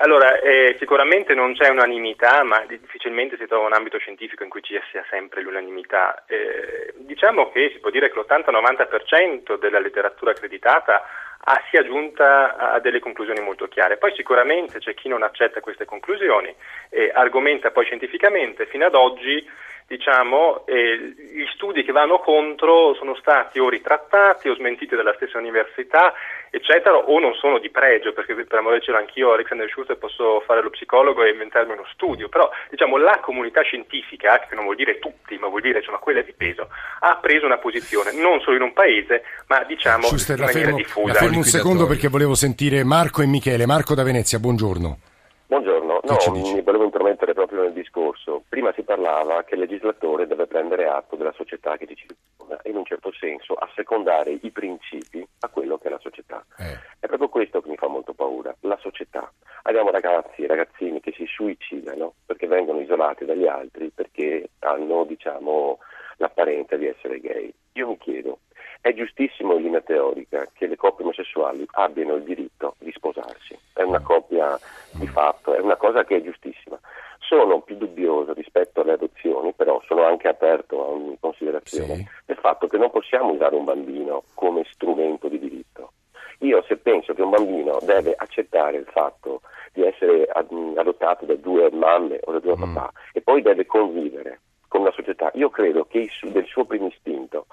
Allora, 0.00 0.40
eh, 0.40 0.76
sicuramente 0.78 1.34
non 1.34 1.54
c'è 1.54 1.68
unanimità, 1.68 2.42
ma 2.42 2.64
difficilmente 2.66 3.36
si 3.36 3.46
trova 3.46 3.66
un 3.66 3.72
ambito 3.74 3.98
scientifico 3.98 4.42
in 4.42 4.50
cui 4.50 4.62
ci 4.62 4.78
sia 4.90 5.04
sempre 5.08 5.42
l'unanimità. 5.42 6.24
Eh, 6.26 6.94
diciamo 6.96 7.50
che 7.50 7.70
si 7.72 7.78
può 7.78 7.90
dire 7.90 8.10
che 8.10 8.18
l'80-90% 8.18 9.58
della 9.58 9.78
letteratura 9.78 10.32
accreditata 10.32 11.04
ah, 11.44 11.62
sia 11.70 11.84
giunta 11.84 12.56
a 12.56 12.80
delle 12.80 12.98
conclusioni 12.98 13.40
molto 13.40 13.68
chiare. 13.68 13.96
Poi 13.96 14.12
sicuramente 14.14 14.78
c'è 14.78 14.94
chi 14.94 15.08
non 15.08 15.22
accetta 15.22 15.60
queste 15.60 15.84
conclusioni 15.84 16.54
e 16.88 17.10
argomenta 17.14 17.70
poi 17.70 17.84
scientificamente. 17.84 18.66
Fino 18.66 18.86
ad 18.86 18.94
oggi 18.94 19.48
diciamo, 19.90 20.64
eh, 20.66 21.14
gli 21.34 21.44
studi 21.52 21.82
che 21.82 21.90
vanno 21.90 22.20
contro 22.20 22.94
sono 22.94 23.16
stati 23.16 23.58
o 23.58 23.68
ritrattati 23.68 24.48
o 24.48 24.54
smentiti 24.54 24.94
dalla 24.94 25.14
stessa 25.16 25.36
università, 25.36 26.14
eccetera, 26.48 26.94
o 26.94 27.18
non 27.18 27.34
sono 27.34 27.58
di 27.58 27.70
pregio, 27.70 28.12
perché 28.12 28.36
per 28.36 28.58
amore 28.58 28.76
del 28.76 28.84
cielo 28.84 28.98
anch'io, 28.98 29.32
Alexander 29.32 29.68
Schuster, 29.68 29.98
posso 29.98 30.44
fare 30.46 30.62
lo 30.62 30.70
psicologo 30.70 31.24
e 31.24 31.30
inventarmi 31.30 31.72
uno 31.72 31.84
studio, 31.92 32.28
però 32.28 32.48
diciamo, 32.70 32.98
la 32.98 33.18
comunità 33.20 33.62
scientifica, 33.62 34.38
che 34.48 34.54
non 34.54 34.62
vuol 34.62 34.76
dire 34.76 35.00
tutti, 35.00 35.36
ma 35.38 35.48
vuol 35.48 35.62
dire 35.62 35.78
insomma, 35.78 35.98
quella 35.98 36.22
di 36.22 36.34
peso, 36.36 36.68
ha 37.00 37.16
preso 37.16 37.46
una 37.46 37.58
posizione, 37.58 38.12
non 38.12 38.40
solo 38.42 38.54
in 38.54 38.62
un 38.62 38.72
paese, 38.72 39.24
ma 39.48 39.64
diciamo 39.64 40.04
Schuster, 40.04 40.38
in 40.38 40.44
maniera 40.44 40.64
fermo, 40.66 40.76
diffusa. 40.76 41.12
La 41.14 41.18
fermo 41.18 41.38
un 41.38 41.42
secondo 41.42 41.88
perché 41.88 42.06
volevo 42.06 42.36
sentire 42.36 42.84
Marco 42.84 43.22
e 43.22 43.26
Michele. 43.26 43.66
Marco 43.66 43.96
da 43.96 44.04
Venezia, 44.04 44.38
buongiorno. 44.38 45.09
Buongiorno, 45.50 45.98
no, 46.04 46.16
mi 46.30 46.62
volevo 46.62 46.84
intromettere 46.84 47.34
proprio 47.34 47.62
nel 47.62 47.72
discorso. 47.72 48.44
Prima 48.48 48.72
si 48.72 48.82
parlava 48.82 49.42
che 49.42 49.54
il 49.54 49.60
legislatore 49.62 50.28
deve 50.28 50.46
prendere 50.46 50.86
atto 50.86 51.16
della 51.16 51.32
società 51.32 51.76
che 51.76 51.88
ci 51.88 51.96
circonda 51.96 52.62
e 52.62 52.70
in 52.70 52.76
un 52.76 52.84
certo 52.84 53.10
senso 53.10 53.54
assecondare 53.54 54.38
i 54.40 54.50
principi 54.52 55.26
a 55.40 55.48
quello 55.48 55.76
che 55.76 55.88
è 55.88 55.90
la 55.90 55.98
società. 55.98 56.46
Eh. 56.56 56.78
È 57.00 57.06
proprio 57.08 57.28
questo 57.28 57.60
che 57.60 57.68
mi 57.68 57.76
fa 57.76 57.88
molto 57.88 58.12
paura, 58.12 58.54
la 58.60 58.78
società. 58.80 59.28
Abbiamo 59.62 59.90
ragazzi 59.90 60.44
e 60.44 60.46
ragazzini 60.46 61.00
che 61.00 61.10
si 61.16 61.26
suicidano 61.26 62.14
perché 62.24 62.46
vengono 62.46 62.78
isolati 62.78 63.24
dagli 63.24 63.48
altri, 63.48 63.90
perché 63.92 64.50
hanno 64.60 65.02
diciamo, 65.02 65.80
l'apparenza 66.18 66.76
di 66.76 66.86
essere 66.86 67.18
gay. 67.18 67.52
Io 67.72 67.88
mi 67.88 67.98
chiedo, 67.98 68.38
è 68.80 68.94
giustissimo 68.94 69.56
in 69.56 69.62
linea 69.62 69.80
teorica 69.80 70.48
che 70.52 70.66
le 70.66 70.76
coppie 70.76 71.04
omosessuali 71.04 71.66
abbiano 71.72 72.14
il 72.14 72.22
diritto 72.22 72.76
di 72.78 72.92
sposarsi, 72.92 73.58
è 73.74 73.82
una 73.82 74.00
coppia 74.00 74.58
di 74.92 75.06
fatto, 75.06 75.54
è 75.54 75.60
una 75.60 75.76
cosa 75.76 76.04
che 76.04 76.16
è 76.16 76.22
giustissima. 76.22 76.78
Sono 77.18 77.60
più 77.60 77.76
dubbioso 77.76 78.32
rispetto 78.32 78.80
alle 78.80 78.92
adozioni, 78.92 79.52
però 79.52 79.80
sono 79.86 80.04
anche 80.04 80.28
aperto 80.28 80.82
a 80.82 80.88
ogni 80.88 81.16
considerazione 81.20 81.96
sì. 81.96 82.06
del 82.24 82.36
fatto 82.38 82.66
che 82.66 82.78
non 82.78 82.90
possiamo 82.90 83.32
usare 83.32 83.54
un 83.54 83.64
bambino 83.64 84.24
come 84.34 84.64
strumento 84.72 85.28
di 85.28 85.38
diritto. 85.38 85.92
Io 86.38 86.62
se 86.66 86.76
penso 86.78 87.12
che 87.12 87.22
un 87.22 87.30
bambino 87.30 87.78
deve 87.82 88.14
accettare 88.16 88.78
il 88.78 88.86
fatto 88.90 89.42
di 89.72 89.84
essere 89.84 90.26
adottato 90.74 91.26
da 91.26 91.34
due 91.34 91.70
mamme 91.70 92.18
o 92.24 92.32
da 92.32 92.40
due 92.40 92.56
mm. 92.56 92.74
papà 92.74 92.92
e 93.12 93.20
poi 93.20 93.42
deve 93.42 93.66
convivere 93.66 94.40
con 94.66 94.80
una 94.82 94.92
società, 94.92 95.30
io 95.34 95.50
credo 95.50 95.84
che 95.84 96.08
del 96.22 96.46
suo 96.46 96.64
primo 96.64 96.86
istinto 96.86 97.46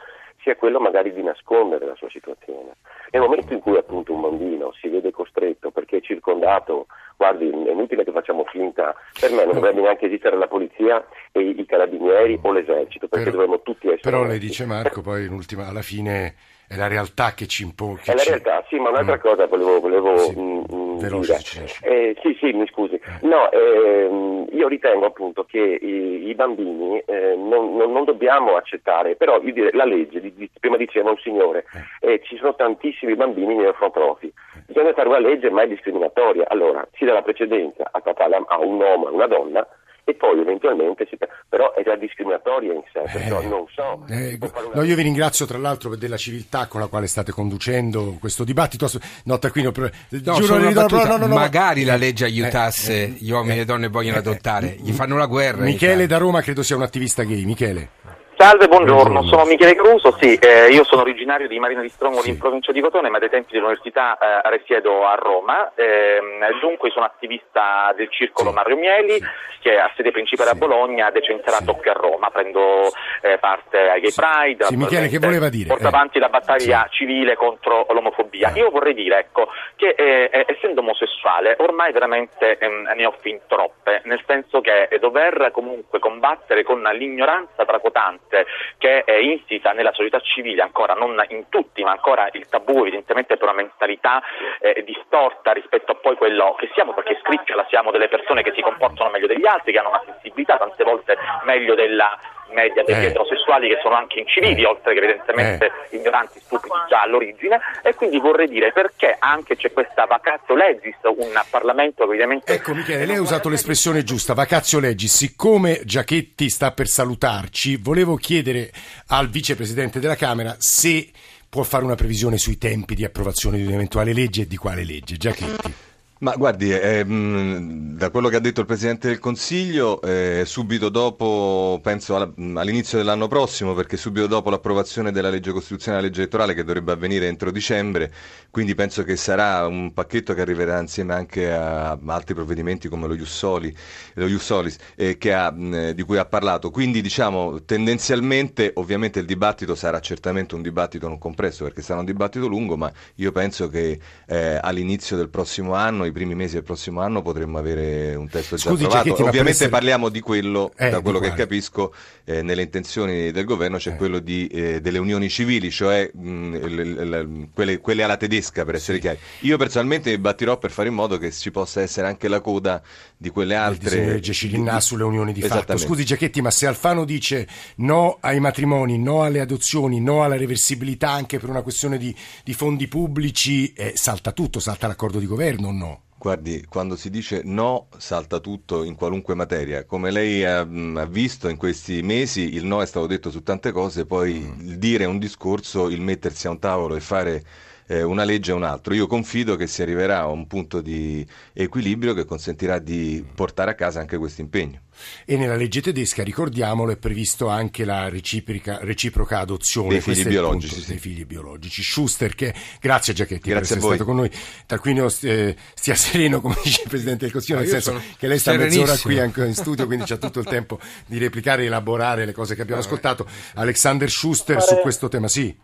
sia 0.47 0.55
quello 0.55 0.79
magari 0.79 1.13
di 1.13 1.21
nascondere 1.21 1.85
la 1.85 1.95
sua 1.95 2.09
situazione. 2.09 2.77
Nel 3.11 3.21
momento 3.21 3.51
in 3.51 3.59
cui 3.59 3.75
appunto 3.75 4.13
un 4.13 4.21
bambino 4.21 4.71
si 4.79 4.87
vede 4.87 5.11
costretto 5.11 5.71
perché 5.71 5.97
è 5.97 6.01
circondato, 6.01 6.87
guardi, 7.17 7.49
è 7.49 7.71
inutile 7.71 8.05
che 8.05 8.11
facciamo 8.11 8.45
finta, 8.45 8.95
per 9.19 9.31
me 9.31 9.43
non 9.43 9.55
dovrebbe 9.55 9.81
neanche 9.81 10.05
esistere 10.05 10.37
la 10.37 10.47
polizia 10.47 11.05
e 11.33 11.41
i 11.41 11.65
carabinieri 11.65 12.39
o 12.41 12.51
l'esercito, 12.53 13.09
perché 13.09 13.25
però, 13.25 13.37
dovremmo 13.37 13.61
tutti 13.61 13.87
essere... 13.87 14.09
Però 14.09 14.23
lei 14.23 14.39
dice 14.39 14.65
Marco, 14.65 15.01
poi 15.01 15.25
in 15.25 15.33
ultima, 15.33 15.67
alla 15.67 15.81
fine 15.81 16.35
è 16.67 16.77
la 16.77 16.87
realtà 16.87 17.33
che 17.33 17.45
ci 17.47 17.63
impone. 17.63 17.99
È 18.05 18.13
la 18.13 18.23
realtà, 18.23 18.63
sì, 18.69 18.77
ma 18.77 18.89
un'altra 18.89 19.17
mm. 19.17 19.19
cosa 19.19 19.47
volevo, 19.47 19.79
volevo 19.81 20.17
sì. 20.17 20.39
mh, 20.39 20.41
mm, 20.41 20.63
mm, 20.73 20.86
dire. 20.97 21.39
Eh, 21.81 22.15
sì, 22.21 22.35
sì, 22.39 22.51
mi 22.53 22.67
scusi. 22.67 22.95
Eh. 22.95 23.27
No, 23.27 23.49
ehm, 23.51 24.47
io 24.51 24.67
ritengo 24.67 25.05
appunto 25.05 25.45
che 25.45 25.59
i, 25.59 26.27
i 26.27 26.35
bambini 26.35 26.99
eh, 27.05 27.35
non, 27.35 27.75
non, 27.75 27.91
non, 27.91 28.03
dobbiamo 28.03 28.55
accettare, 28.55 29.15
però 29.15 29.41
io 29.41 29.53
dire, 29.53 29.71
la 29.73 29.85
legge, 29.85 30.19
di, 30.19 30.33
di, 30.33 30.49
prima 30.59 30.77
diceva 30.77 31.09
un 31.09 31.17
signore, 31.17 31.65
eh. 32.01 32.13
eh 32.13 32.21
ci 32.23 32.37
sono 32.37 32.55
tantissimi 32.55 33.15
bambini 33.15 33.55
neofotrofi, 33.55 34.31
bisogna 34.65 34.93
fare 34.93 35.07
una 35.07 35.19
legge 35.19 35.49
mai 35.49 35.67
discriminatoria, 35.67 36.45
allora 36.47 36.87
si 36.93 37.05
dà 37.05 37.13
la 37.13 37.21
precedenza 37.21 37.89
a, 37.91 38.01
a 38.47 38.57
un 38.59 38.79
uomo 38.79 39.05
e 39.05 39.09
a 39.09 39.13
una 39.13 39.27
donna, 39.27 39.67
e 40.09 40.13
poi 40.13 40.39
eventualmente 40.39 41.05
si... 41.09 41.17
però 41.49 41.73
è 41.73 41.83
già 41.83 41.97
discriminatoria 41.97 42.71
in 42.71 42.81
sé, 42.93 43.01
perciò 43.11 43.41
eh, 43.41 43.45
non 43.45 43.65
so. 43.67 44.05
Eh, 44.07 44.39
no, 44.73 44.83
io 44.83 44.95
vi 44.95 45.01
ringrazio 45.01 45.45
tra 45.45 45.57
l'altro 45.57 45.97
della 45.97 46.15
civiltà 46.15 46.67
con 46.67 46.79
la 46.79 46.87
quale 46.87 47.07
state 47.07 47.33
conducendo 47.33 48.15
questo 48.17 48.45
dibattito. 48.45 48.87
No, 49.25 49.37
Tarquino, 49.37 49.73
però, 49.73 49.89
no, 50.07 50.33
giuro, 50.35 50.57
no, 50.59 51.17
no, 51.17 51.27
magari 51.27 51.83
la 51.83 51.97
legge 51.97 52.23
aiutasse 52.23 53.03
eh, 53.03 53.07
gli 53.19 53.31
uomini 53.31 53.55
e 53.55 53.57
le 53.57 53.65
donne 53.65 53.89
vogliono 53.89 54.19
adottare, 54.19 54.77
gli 54.79 54.93
fanno 54.93 55.17
la 55.17 55.25
guerra. 55.25 55.63
Michele 55.63 56.07
da 56.07 56.17
Roma 56.17 56.39
credo 56.39 56.63
sia 56.63 56.77
un 56.77 56.83
attivista 56.83 57.23
gay. 57.23 57.43
Michele. 57.43 57.89
Salve, 58.37 58.67
buongiorno. 58.67 59.23
sono 59.23 59.45
Michele 59.45 59.73
Cruso, 59.73 60.15
sì, 60.19 60.35
eh, 60.35 60.67
io 60.69 60.83
sono 60.83 61.01
originario 61.01 61.47
di 61.47 61.57
Marina 61.57 61.81
di 61.81 61.89
Strongoli 61.89 62.25
sì. 62.25 62.29
in 62.29 62.37
provincia 62.37 62.71
di 62.71 62.81
Cotone, 62.81 63.09
ma 63.09 63.17
dai 63.17 63.31
tempi 63.31 63.53
dell'università 63.53 64.15
eh, 64.19 64.49
risiedo 64.51 65.07
a 65.07 65.15
Roma, 65.15 65.73
eh, 65.73 66.19
dunque 66.61 66.91
sono 66.91 67.05
attivista 67.05 67.91
del 67.97 68.11
circolo 68.11 68.49
sì. 68.49 68.55
Mario 68.55 68.77
Mieli, 68.77 69.13
sì. 69.13 69.25
che 69.61 69.79
ha 69.79 69.91
sede 69.95 70.11
principale 70.11 70.51
a 70.51 70.53
Bologna, 70.53 71.09
decenterà 71.09 71.61
doppio 71.61 71.89
a 71.89 71.95
Roma, 71.95 72.29
prendo 72.29 72.91
eh, 73.21 73.39
parte 73.39 73.89
ai 73.89 74.01
Gay 74.01 74.13
Pride, 74.13 74.65
sì, 74.65 74.75
Michele, 74.75 75.07
che 75.07 75.17
voleva 75.17 75.49
dire? 75.49 75.69
porto 75.69 75.87
avanti 75.87 76.19
la 76.19 76.29
battaglia 76.29 76.87
civile 76.91 77.35
contro 77.35 77.87
l'omofobia. 77.89 78.51
Io 78.53 78.69
vorrei 78.69 78.93
dire, 78.93 79.17
ecco, 79.17 79.47
che 79.75 79.95
eh, 79.97 80.45
essendo 80.47 80.81
omosessuale 80.81 81.55
ormai 81.57 81.91
veramente 81.91 82.59
ehm, 82.59 82.91
ne 82.95 83.05
ho 83.07 83.15
fin 83.19 83.39
troppe, 83.47 84.01
nel 84.05 84.21
senso 84.27 84.61
che 84.61 84.89
dover 84.99 85.49
comunque 85.51 85.97
combattere 85.97 86.61
con 86.61 86.83
l'ignoranza 86.93 87.65
tracotante 87.65 88.25
forte 88.27 88.45
che 88.77 89.03
è 89.03 89.15
insita 89.15 89.71
nella 89.71 89.93
società 89.93 90.19
civile, 90.19 90.61
ancora 90.61 90.93
non 90.93 91.23
in 91.29 91.49
tutti, 91.49 91.83
ma 91.83 91.91
ancora 91.91 92.29
il 92.33 92.47
tabù 92.47 92.81
evidentemente 92.81 93.37
per 93.37 93.47
una 93.47 93.57
mentalità 93.57 94.21
eh, 94.59 94.83
distorta 94.83 95.53
rispetto 95.53 95.93
a 95.93 95.95
poi 95.95 96.15
quello 96.15 96.55
che 96.59 96.69
siamo, 96.73 96.93
perché 96.93 97.19
scricchiola 97.23 97.65
siamo 97.69 97.91
delle 97.91 98.09
persone 98.09 98.43
che 98.43 98.51
si 98.53 98.61
comportano 98.61 99.09
meglio 99.09 99.27
degli 99.27 99.47
altri, 99.47 99.71
che 99.71 99.79
hanno 99.79 99.89
una 99.89 100.03
sensibilità 100.05 100.57
tante 100.57 100.83
volte 100.83 101.17
meglio 101.43 101.73
della 101.73 102.17
media 102.53 102.83
degli 102.83 103.03
eh. 103.03 103.07
eterosessuali 103.07 103.67
che 103.67 103.79
sono 103.81 103.95
anche 103.95 104.19
incivili, 104.19 104.61
eh. 104.61 104.65
oltre 104.65 104.93
che 104.93 104.99
evidentemente 104.99 105.71
eh. 105.89 105.97
ignoranti, 105.97 106.39
stupidi 106.39 106.73
già 106.89 107.01
all'origine, 107.01 107.59
e 107.83 107.93
quindi 107.95 108.19
vorrei 108.19 108.47
dire 108.47 108.71
perché 108.71 109.15
anche 109.19 109.55
c'è 109.55 109.71
questa 109.71 110.05
vacazio 110.05 110.55
legis, 110.55 110.95
un 111.03 111.41
Parlamento 111.49 112.05
che 112.05 112.11
ovviamente... 112.11 112.53
Ecco 112.53 112.73
Michele, 112.73 113.05
lei 113.05 113.17
ha 113.17 113.21
usato 113.21 113.49
l'espressione 113.49 114.03
giusta, 114.03 114.33
vacazio 114.33 114.79
legis, 114.79 115.15
siccome 115.15 115.81
Giachetti 115.83 116.49
sta 116.49 116.71
per 116.71 116.87
salutarci, 116.87 117.77
volevo 117.77 118.15
chiedere 118.15 118.71
al 119.07 119.29
vicepresidente 119.29 119.99
della 119.99 120.15
Camera 120.15 120.55
se 120.57 121.09
può 121.49 121.63
fare 121.63 121.83
una 121.83 121.95
previsione 121.95 122.37
sui 122.37 122.57
tempi 122.57 122.95
di 122.95 123.05
approvazione 123.05 123.57
di 123.57 123.65
un'eventuale 123.65 124.13
legge 124.13 124.43
e 124.43 124.47
di 124.47 124.57
quale 124.57 124.83
legge. 124.83 125.15
Giachetti. 125.17 125.86
Ma 126.19 126.35
guardi, 126.35 126.71
eh, 126.71 127.05
da 127.05 128.09
quello 128.09 128.27
che 128.27 128.37
ha 128.37 128.39
detto 128.39 128.61
il 128.61 128.65
Presidente 128.65 129.07
del 129.07 129.19
Consiglio, 129.19 130.01
eh, 130.01 130.43
subito 130.47 130.89
dopo, 130.89 131.79
penso 131.83 132.15
alla, 132.15 132.33
all'inizio 132.59 132.97
dell'anno 132.97 133.27
prossimo, 133.27 133.75
perché 133.75 133.97
subito 133.97 134.25
dopo 134.25 134.49
l'approvazione 134.49 135.11
della 135.11 135.29
legge 135.29 135.51
costituzionale 135.51 136.05
e 136.05 136.07
legge 136.07 136.21
elettorale 136.21 136.55
che 136.55 136.63
dovrebbe 136.63 136.91
avvenire 136.93 137.27
entro 137.27 137.51
dicembre, 137.51 138.11
quindi 138.49 138.73
penso 138.73 139.03
che 139.03 139.15
sarà 139.15 139.67
un 139.67 139.93
pacchetto 139.93 140.33
che 140.33 140.41
arriverà 140.41 140.79
insieme 140.79 141.13
anche 141.13 141.53
a 141.53 141.95
altri 142.07 142.33
provvedimenti 142.33 142.89
come 142.89 143.05
lo 143.05 143.15
Jussoli, 143.15 143.71
lo 144.15 144.25
Jussolis, 144.25 144.77
eh, 144.95 145.19
ha, 145.31 145.51
di 145.51 146.01
cui 146.01 146.17
ha 146.17 146.25
parlato. 146.25 146.71
Quindi 146.71 147.01
diciamo 147.01 147.63
tendenzialmente, 147.63 148.71
ovviamente 148.75 149.19
il 149.19 149.25
dibattito 149.25 149.75
sarà 149.75 149.99
certamente 149.99 150.55
un 150.55 150.63
dibattito 150.63 151.07
non 151.07 151.19
compresso 151.19 151.63
perché 151.63 151.83
sarà 151.83 151.99
un 151.99 152.05
dibattito 152.05 152.47
lungo, 152.47 152.75
ma 152.75 152.91
io 153.15 153.31
penso 153.31 153.69
che 153.69 153.99
eh, 154.25 154.59
all'inizio 154.59 155.15
del 155.15 155.29
prossimo 155.29 155.75
anno 155.75 156.05
i 156.07 156.11
primi 156.11 156.35
mesi 156.35 156.55
del 156.55 156.63
prossimo 156.63 157.01
anno 157.01 157.21
potremmo 157.21 157.57
avere 157.57 158.15
un 158.15 158.27
testo 158.27 158.55
già 158.55 158.69
Scusi, 158.69 158.83
approvato. 158.83 159.09
Giacchetti, 159.09 159.21
Ovviamente 159.27 159.51
essere... 159.51 159.69
parliamo 159.69 160.09
di 160.09 160.19
quello, 160.19 160.71
eh, 160.75 160.89
da 160.89 161.01
quello 161.01 161.19
che 161.19 161.33
capisco, 161.33 161.93
eh, 162.25 162.41
nelle 162.41 162.63
intenzioni 162.63 163.31
del 163.31 163.45
governo 163.45 163.77
c'è 163.77 163.91
eh. 163.91 163.95
quello 163.95 164.19
di, 164.19 164.47
eh, 164.47 164.81
delle 164.81 164.97
unioni 164.97 165.29
civili, 165.29 165.69
cioè 165.71 166.09
mh, 166.13 166.29
mm, 166.29 166.53
l, 166.55 166.75
l, 166.75 167.09
l, 167.09 167.47
quelle, 167.53 167.79
quelle, 167.79 168.03
alla 168.03 168.17
tedesca 168.17 168.65
per 168.65 168.75
essere 168.75 168.97
sì. 168.97 169.01
chiari. 169.01 169.19
Io 169.41 169.57
personalmente 169.57 170.09
mi 170.09 170.17
batterò 170.17 170.57
per 170.57 170.71
fare 170.71 170.89
in 170.89 170.95
modo 170.95 171.17
che 171.17 171.31
ci 171.31 171.51
possa 171.51 171.81
essere 171.81 172.07
anche 172.07 172.27
la 172.27 172.41
coda 172.41 172.81
di 173.15 173.29
quelle 173.29 173.55
altre. 173.55 173.97
Il 173.97 174.07
legge 174.07 174.33
sulle 174.79 175.03
unioni 175.03 175.33
di 175.33 175.41
fatto. 175.41 175.77
Scusi 175.77 176.05
Giacchetti, 176.05 176.41
ma 176.41 176.51
se 176.51 176.67
Alfano 176.67 177.05
dice 177.05 177.47
no 177.77 178.17
ai 178.21 178.39
matrimoni, 178.39 178.97
no 178.97 179.23
alle 179.23 179.39
adozioni, 179.39 179.99
no 179.99 180.23
alla 180.23 180.37
reversibilità 180.37 181.11
anche 181.11 181.39
per 181.39 181.49
una 181.49 181.61
questione 181.61 181.97
di, 181.97 182.15
di 182.43 182.53
fondi 182.53 182.87
pubblici, 182.87 183.73
eh, 183.73 183.93
salta 183.95 184.31
tutto, 184.31 184.59
salta 184.59 184.87
l'accordo 184.87 185.19
di 185.19 185.25
governo 185.25 185.67
o 185.67 185.71
no? 185.71 185.96
Guardi, 186.27 186.65
quando 186.67 186.97
si 186.97 187.09
dice 187.09 187.39
no, 187.45 187.87
salta 187.95 188.39
tutto 188.39 188.83
in 188.83 188.95
qualunque 188.95 189.33
materia. 189.33 189.85
Come 189.85 190.11
lei 190.11 190.43
ha, 190.43 190.59
ha, 190.59 191.05
visto 191.05 191.47
in 191.47 191.55
questi 191.55 192.01
mesi, 192.01 192.53
il 192.55 192.65
no 192.65 192.81
è 192.81 192.85
stato 192.85 193.07
detto 193.07 193.31
su 193.31 193.43
tante 193.43 193.71
cose, 193.71 194.05
poi 194.05 194.33
mm. 194.33 194.67
il 194.67 194.77
dire 194.77 195.05
un 195.05 195.19
discorso, 195.19 195.89
il 195.89 196.01
mettersi 196.01 196.47
a 196.47 196.49
un 196.49 196.59
tavolo 196.59 196.97
e 196.97 196.99
fare 196.99 197.45
eh, 197.85 198.03
una 198.03 198.25
legge 198.25 198.51
è 198.51 198.55
un 198.55 198.63
altro. 198.63 198.93
Io 198.93 199.07
confido 199.07 199.55
che 199.55 199.67
si 199.67 199.81
arriverà 199.81 200.19
a 200.19 200.27
un 200.27 200.47
punto 200.47 200.81
di 200.81 201.25
equilibrio 201.53 202.13
che 202.13 202.25
consentirà 202.25 202.77
di 202.79 203.25
portare 203.33 203.71
a 203.71 203.75
casa 203.75 204.01
anche 204.01 204.17
questo 204.17 204.41
impegno. 204.41 204.81
E 205.25 205.37
nella 205.37 205.55
legge 205.55 205.81
tedesca, 205.81 206.23
ricordiamolo, 206.23 206.91
è 206.91 206.97
previsto 206.97 207.47
anche 207.47 207.85
la 207.85 208.09
reciproca 208.09 209.39
adozione 209.39 209.89
dei 209.89 210.01
figli 210.01 210.27
biologici. 210.27 210.67
Punto, 210.67 210.83
sì. 210.83 210.89
Dei 210.91 210.99
figli 210.99 211.25
biologici. 211.25 211.83
Schuster, 211.83 212.35
che 212.35 212.53
grazie 212.79 213.13
Giachetti 213.13 213.49
grazie 213.49 213.75
per 213.75 213.77
essere 213.77 213.95
stato 213.95 214.05
con 214.05 214.15
noi. 214.15 214.31
Tarquinio 214.65 215.11
eh, 215.21 215.55
stia 215.73 215.95
sereno, 215.95 216.41
come 216.41 216.55
dice 216.63 216.81
il 216.83 216.89
Presidente 216.89 217.25
del 217.25 217.31
Consiglio, 217.31 217.59
nel 217.59 217.67
senso 217.67 218.01
che 218.17 218.27
lei 218.27 218.39
sta 218.39 218.53
mezz'ora 218.53 218.97
qui 218.97 219.19
anche 219.19 219.45
in 219.45 219.53
studio, 219.53 219.85
quindi 219.85 220.05
c'è 220.05 220.17
tutto 220.17 220.39
il 220.39 220.45
tempo 220.45 220.79
di 221.05 221.17
replicare 221.17 221.63
e 221.63 221.65
elaborare 221.65 222.25
le 222.25 222.33
cose 222.33 222.55
che 222.55 222.61
abbiamo 222.61 222.81
ascoltato. 222.81 223.27
Alexander 223.55 224.09
Schuster 224.09 224.61
su 224.61 224.75
questo 224.81 225.07
tema, 225.07 225.27
sì. 225.27 225.55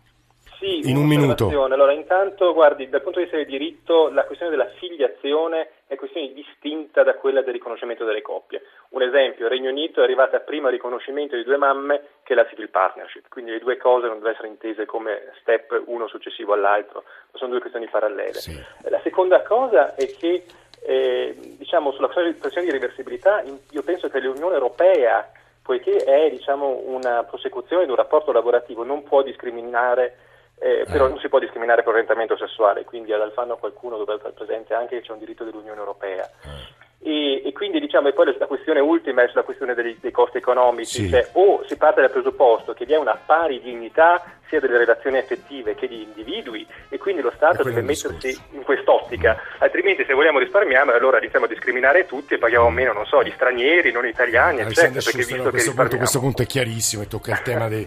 Sì, 0.64 0.88
in 0.88 0.96
un 0.96 1.04
minuto. 1.04 1.48
Allora, 1.64 1.92
intanto, 1.92 2.54
guardi, 2.54 2.88
dal 2.88 3.02
punto 3.02 3.18
di 3.18 3.24
vista 3.24 3.36
del 3.36 3.46
diritto, 3.46 4.08
la 4.08 4.24
questione 4.24 4.50
della 4.50 4.70
filiazione 4.78 5.68
è 5.86 5.94
questione 5.96 6.32
distinta 6.32 7.02
da 7.02 7.16
quella 7.16 7.42
del 7.42 7.52
riconoscimento 7.52 8.06
delle 8.06 8.22
coppie. 8.22 8.62
Un 8.90 9.02
esempio, 9.02 9.44
il 9.44 9.50
Regno 9.50 9.68
Unito 9.68 10.00
è 10.00 10.04
arrivata 10.04 10.40
prima 10.40 10.68
al 10.68 10.72
riconoscimento 10.72 11.36
di 11.36 11.44
due 11.44 11.58
mamme 11.58 12.00
che 12.22 12.34
la 12.34 12.46
civil 12.48 12.70
partnership, 12.70 13.28
quindi 13.28 13.50
le 13.50 13.58
due 13.58 13.76
cose 13.76 14.06
non 14.06 14.14
devono 14.14 14.32
essere 14.32 14.48
intese 14.48 14.86
come 14.86 15.32
step 15.42 15.82
uno 15.84 16.08
successivo 16.08 16.54
all'altro, 16.54 17.04
ma 17.04 17.38
sono 17.38 17.50
due 17.50 17.60
questioni 17.60 17.86
parallele. 17.86 18.32
Sì. 18.32 18.58
La 18.88 19.00
seconda 19.02 19.42
cosa 19.42 19.94
è 19.94 20.06
che, 20.16 20.44
eh, 20.80 21.36
diciamo, 21.58 21.92
sulla 21.92 22.08
questione 22.08 22.66
di 22.66 22.72
reversibilità, 22.72 23.42
io 23.70 23.82
penso 23.82 24.08
che 24.08 24.18
l'Unione 24.18 24.54
Europea, 24.54 25.30
poiché 25.62 25.96
è 25.96 26.30
diciamo, 26.30 26.84
una 26.86 27.22
prosecuzione 27.24 27.84
di 27.84 27.90
un 27.90 27.96
rapporto 27.96 28.32
lavorativo, 28.32 28.82
non 28.82 29.02
può 29.02 29.20
discriminare 29.20 30.32
eh, 30.58 30.84
però 30.90 31.06
eh. 31.06 31.08
non 31.10 31.18
si 31.18 31.28
può 31.28 31.38
discriminare 31.38 31.82
per 31.82 31.92
orientamento 31.92 32.36
sessuale, 32.36 32.84
quindi 32.84 33.12
ad 33.12 33.20
Alfano 33.20 33.56
qualcuno 33.56 33.96
dovrebbe 33.96 34.22
far 34.22 34.32
presente 34.32 34.74
anche 34.74 34.96
che 34.96 35.06
c'è 35.06 35.12
un 35.12 35.18
diritto 35.18 35.44
dell'Unione 35.44 35.78
Europea. 35.78 36.24
Eh. 36.24 36.82
E, 37.06 37.42
e, 37.44 37.52
quindi 37.52 37.80
diciamo, 37.80 38.08
e 38.08 38.14
poi 38.14 38.34
la 38.38 38.46
questione 38.46 38.80
ultima 38.80 39.22
è 39.22 39.28
sulla 39.28 39.42
questione 39.42 39.74
dei, 39.74 39.98
dei 40.00 40.10
costi 40.10 40.38
economici, 40.38 41.02
sì. 41.02 41.10
cioè 41.10 41.28
o 41.32 41.62
si 41.66 41.76
parte 41.76 42.00
dal 42.00 42.10
presupposto 42.10 42.72
che 42.72 42.86
vi 42.86 42.94
è 42.94 42.96
una 42.96 43.14
pari 43.14 43.60
dignità 43.60 44.22
sia 44.48 44.58
delle 44.58 44.78
relazioni 44.78 45.18
effettive 45.18 45.74
che 45.74 45.86
di 45.86 46.02
individui 46.02 46.66
e 46.88 46.96
quindi 46.96 47.20
lo 47.20 47.30
Stato 47.36 47.62
deve 47.62 47.82
mettersi 47.82 48.34
in 48.52 48.62
quest'ottica, 48.62 49.34
mm. 49.34 49.56
altrimenti 49.58 50.02
se 50.06 50.14
vogliamo 50.14 50.38
risparmiare 50.38 50.94
allora 50.94 51.18
iniziamo 51.18 51.44
a 51.44 51.48
discriminare 51.48 52.06
tutti 52.06 52.32
e 52.32 52.38
paghiamo 52.38 52.70
meno, 52.70 52.94
non 52.94 53.04
so, 53.04 53.22
gli 53.22 53.32
stranieri, 53.34 53.92
non 53.92 54.06
italiani, 54.06 54.60
eccetera. 54.60 55.02
Perché 55.02 55.18
visto 55.18 55.50
questo, 55.50 55.74
punto, 55.74 55.96
questo 55.98 56.20
punto 56.20 56.40
è 56.40 56.46
chiarissimo 56.46 57.02
e 57.02 57.06
tocca 57.06 57.32
il 57.32 57.42
tema 57.42 57.68
dei 57.68 57.86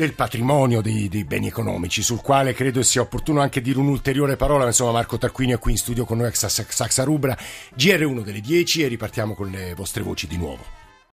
del 0.00 0.14
patrimonio 0.14 0.80
dei, 0.80 1.10
dei, 1.10 1.24
beni 1.24 1.48
economici, 1.48 2.00
sul 2.00 2.22
quale 2.22 2.54
credo 2.54 2.82
sia 2.82 3.02
opportuno 3.02 3.42
anche 3.42 3.60
dire 3.60 3.78
un'ulteriore 3.78 4.36
parola. 4.36 4.64
Insomma, 4.64 4.92
Marco 4.92 5.18
Tarquini 5.18 5.52
è 5.52 5.58
qui 5.58 5.72
in 5.72 5.76
studio 5.76 6.06
con 6.06 6.16
noi 6.16 6.30
Saxa 6.32 7.04
Rubra, 7.04 7.36
GR1 7.76 8.22
delle 8.22 8.40
10 8.40 8.82
e 8.82 8.88
ripartiamo 8.88 9.34
con 9.34 9.50
le 9.50 9.74
vostre 9.74 10.02
voci 10.02 10.26
di 10.26 10.38
nuovo. 10.38 10.79